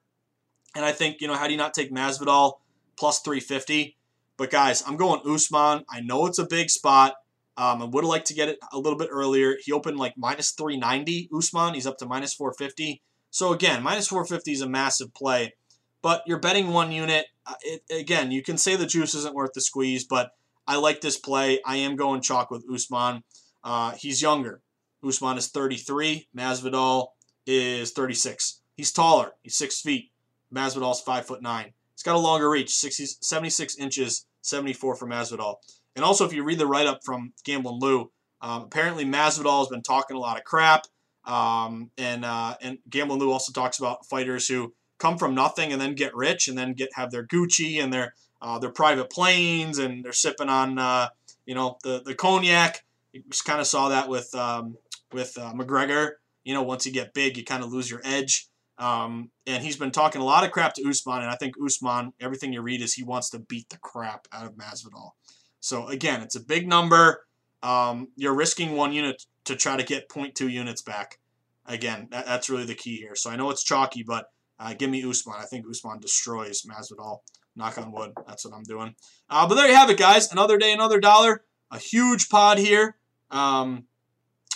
[0.76, 2.54] And I think, you know, how do you not take Masvidal
[2.96, 3.96] plus 350?
[4.38, 5.86] But guys, I'm going Usman.
[5.90, 7.16] I know it's a big spot.
[7.56, 9.58] Um, I would have liked to get it a little bit earlier.
[9.62, 11.30] He opened like minus 390.
[11.36, 13.02] Usman, he's up to minus 450.
[13.30, 15.54] So again, minus 450 is a massive play.
[16.02, 17.28] But you're betting one unit.
[17.46, 20.32] Uh, it, again, you can say the juice isn't worth the squeeze, but
[20.68, 21.60] I like this play.
[21.66, 23.24] I am going chalk with Usman.
[23.64, 24.62] Uh, he's younger.
[25.06, 26.28] Usman is 33.
[26.36, 27.08] Masvidal
[27.46, 28.62] is 36.
[28.76, 29.32] He's taller.
[29.42, 30.12] He's six feet.
[30.54, 31.74] Masvidal's five foot nine.
[31.96, 35.56] He's got a longer reach, 60, 76 inches, 74 for Masvidal.
[35.96, 39.70] And also, if you read the write up from Gambling Lou, um, apparently Masvidal has
[39.70, 40.86] been talking a lot of crap.
[41.26, 45.80] Um, and uh, and Gambling Lou also talks about fighters who come from nothing and
[45.80, 49.78] then get rich and then get have their Gucci and their uh, their private planes
[49.78, 51.08] and they're sipping on uh,
[51.46, 52.84] you know the the cognac.
[53.14, 54.78] You just kind of saw that with um,
[55.14, 56.14] with uh, McGregor.
[56.44, 58.48] You know, once you get big, you kind of lose your edge.
[58.78, 62.14] Um, and he's been talking a lot of crap to Usman, and I think Usman,
[62.20, 65.12] everything you read is he wants to beat the crap out of Masvidal.
[65.60, 67.26] So again, it's a big number.
[67.62, 71.20] Um, you're risking one unit to try to get 0.2 units back.
[71.66, 73.16] Again, that, that's really the key here.
[73.16, 74.26] So I know it's chalky, but
[74.60, 75.38] uh, give me Usman.
[75.40, 77.20] I think Usman destroys Masvidal.
[77.56, 78.14] Knock on wood.
[78.28, 78.96] That's what I'm doing.
[79.30, 80.32] Uh, but there you have it, guys.
[80.32, 81.44] Another day, another dollar.
[81.70, 82.98] A huge pod here
[83.30, 83.86] um,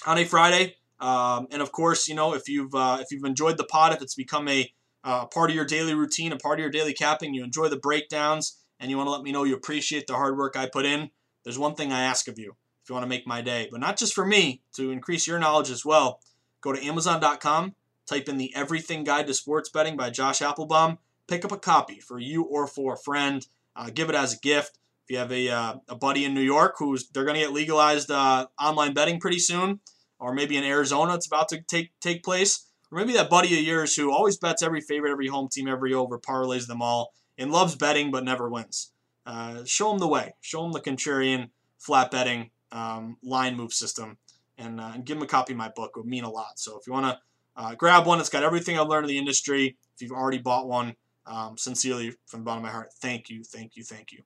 [0.05, 0.76] on a Friday.
[0.99, 4.01] Um, and of course, you know, if you've uh, if you've enjoyed the pod, if
[4.01, 4.71] it's become a
[5.03, 7.77] uh, part of your daily routine, a part of your daily capping, you enjoy the
[7.77, 10.85] breakdowns, and you want to let me know you appreciate the hard work I put
[10.85, 11.09] in,
[11.43, 13.79] there's one thing I ask of you if you want to make my day, but
[13.79, 16.19] not just for me, to increase your knowledge as well.
[16.61, 17.75] Go to Amazon.com,
[18.05, 21.99] type in the Everything Guide to Sports Betting by Josh Applebaum, pick up a copy
[21.99, 23.45] for you or for a friend,
[23.75, 24.79] uh, give it as a gift.
[25.03, 27.53] If you have a, uh, a buddy in New York who's they're going to get
[27.53, 29.79] legalized uh, online betting pretty soon
[30.19, 33.65] or maybe in Arizona it's about to take take place, or maybe that buddy of
[33.65, 37.51] yours who always bets every favorite, every home team, every over, parlays them all, and
[37.51, 38.91] loves betting but never wins.
[39.25, 40.33] Uh, show them the way.
[40.41, 44.17] Show them the Contrarian flat betting um, line move system,
[44.57, 45.91] and, uh, and give them a copy of my book.
[45.95, 46.57] It would mean a lot.
[46.59, 47.19] So if you want to
[47.55, 49.77] uh, grab one, it's got everything I've learned in the industry.
[49.95, 50.95] If you've already bought one,
[51.25, 54.23] um, sincerely from the bottom of my heart, thank you, thank you, thank you.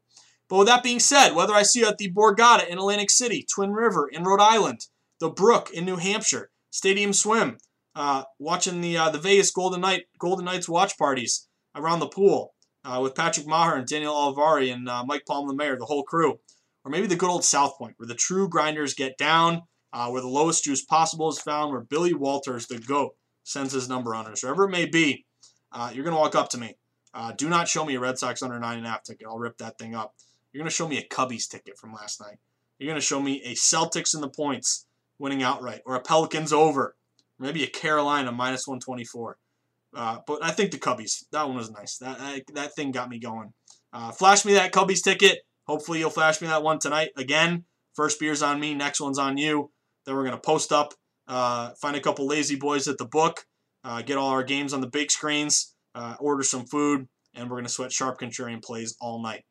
[0.48, 3.46] But with that being said, whether I see you at the Borgata in Atlantic City,
[3.54, 4.88] Twin River in Rhode Island,
[5.22, 7.58] the Brook in New Hampshire, Stadium Swim,
[7.96, 12.54] uh, watching the uh, the Vegas Golden Knight Golden Knights watch parties around the pool
[12.84, 16.04] uh, with Patrick Maher and Daniel Alvari and uh, Mike Palm, the mayor, the whole
[16.04, 16.40] crew,
[16.84, 19.62] or maybe the good old South Point, where the true grinders get down,
[19.94, 23.88] uh, where the lowest juice possible is found, where Billy Walters, the goat, sends his
[23.88, 24.42] number on us.
[24.42, 25.26] Wherever it may be,
[25.72, 26.78] uh, you're gonna walk up to me.
[27.38, 29.28] do not show me a Red Sox under nine and a half ticket.
[29.28, 30.16] I'll rip that thing up.
[30.52, 32.40] You're gonna show me a Cubbies ticket from last night.
[32.80, 34.88] You're gonna show me a Celtics in the points
[35.22, 36.96] winning outright, or a Pelicans over,
[37.40, 39.38] maybe a Carolina minus 124.
[39.96, 41.24] Uh, but I think the Cubbies.
[41.32, 41.98] That one was nice.
[41.98, 43.54] That I, that thing got me going.
[43.94, 45.40] Uh, flash me that Cubbies ticket.
[45.68, 47.12] Hopefully you'll flash me that one tonight.
[47.18, 48.74] Again, first beer's on me.
[48.74, 49.72] Next one's on you.
[50.06, 50.94] Then we're gonna post up,
[51.28, 53.46] uh, find a couple lazy boys at the book,
[53.84, 57.58] uh, get all our games on the big screens, uh, order some food, and we're
[57.58, 59.44] gonna sweat sharp contrarian plays all night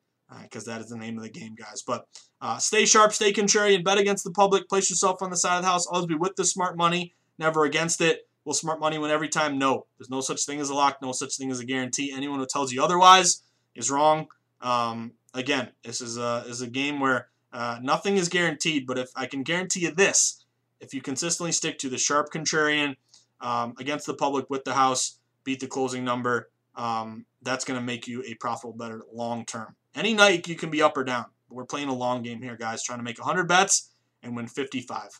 [0.43, 1.81] because uh, that is the name of the game, guys.
[1.81, 2.07] But
[2.41, 5.63] uh, stay sharp, stay contrarian, bet against the public, place yourself on the side of
[5.63, 5.85] the house.
[5.85, 8.27] Always be with the smart money, never against it.
[8.43, 9.59] Will smart money win every time?
[9.59, 9.85] No.
[9.97, 12.11] There's no such thing as a lock, no such thing as a guarantee.
[12.11, 13.43] Anyone who tells you otherwise
[13.75, 14.27] is wrong.
[14.61, 19.09] Um, again, this is a, is a game where uh, nothing is guaranteed, but if
[19.15, 20.43] I can guarantee you this,
[20.79, 22.95] if you consistently stick to the sharp contrarian
[23.41, 27.85] um, against the public with the house, beat the closing number, um, that's going to
[27.85, 29.75] make you a profitable better long term.
[29.95, 31.25] Any night you can be up or down.
[31.49, 33.91] We're playing a long game here, guys, trying to make 100 bets
[34.23, 35.19] and win 55.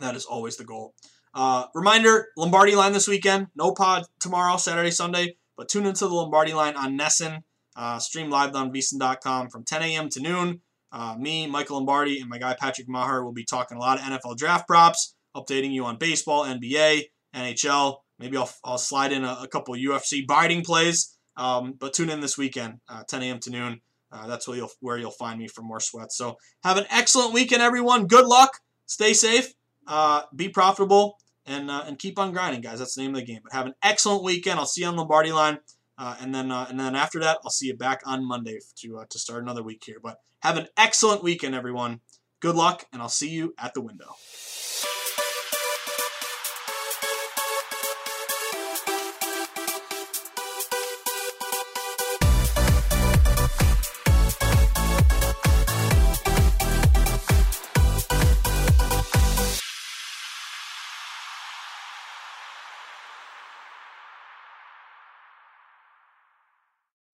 [0.00, 0.94] That is always the goal.
[1.34, 3.48] Uh, reminder Lombardi line this weekend.
[3.56, 7.42] No pod tomorrow, Saturday, Sunday, but tune into the Lombardi line on NESN.
[7.74, 10.08] Uh, stream live on VSiN.com from 10 a.m.
[10.10, 10.60] to noon.
[10.92, 14.04] Uh, me, Michael Lombardi, and my guy Patrick Maher will be talking a lot of
[14.04, 17.04] NFL draft props, updating you on baseball, NBA,
[17.34, 17.96] NHL.
[18.18, 21.11] Maybe I'll, I'll slide in a, a couple UFC biting plays.
[21.36, 23.38] Um, but tune in this weekend, uh, 10 a.m.
[23.40, 23.80] to noon.
[24.10, 26.16] Uh, that's where you'll where you'll find me for more sweats.
[26.16, 28.06] So have an excellent weekend, everyone.
[28.06, 28.58] Good luck.
[28.86, 29.54] Stay safe.
[29.86, 32.78] Uh, be profitable and uh, and keep on grinding, guys.
[32.78, 33.40] That's the name of the game.
[33.42, 34.58] But have an excellent weekend.
[34.58, 35.58] I'll see you on Lombardi line,
[35.98, 39.04] uh, and then uh, and then after that, I'll see you back on Monday to
[39.08, 39.98] to start another week here.
[40.02, 42.00] But have an excellent weekend, everyone.
[42.40, 44.14] Good luck, and I'll see you at the window.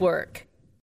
[0.00, 0.46] work.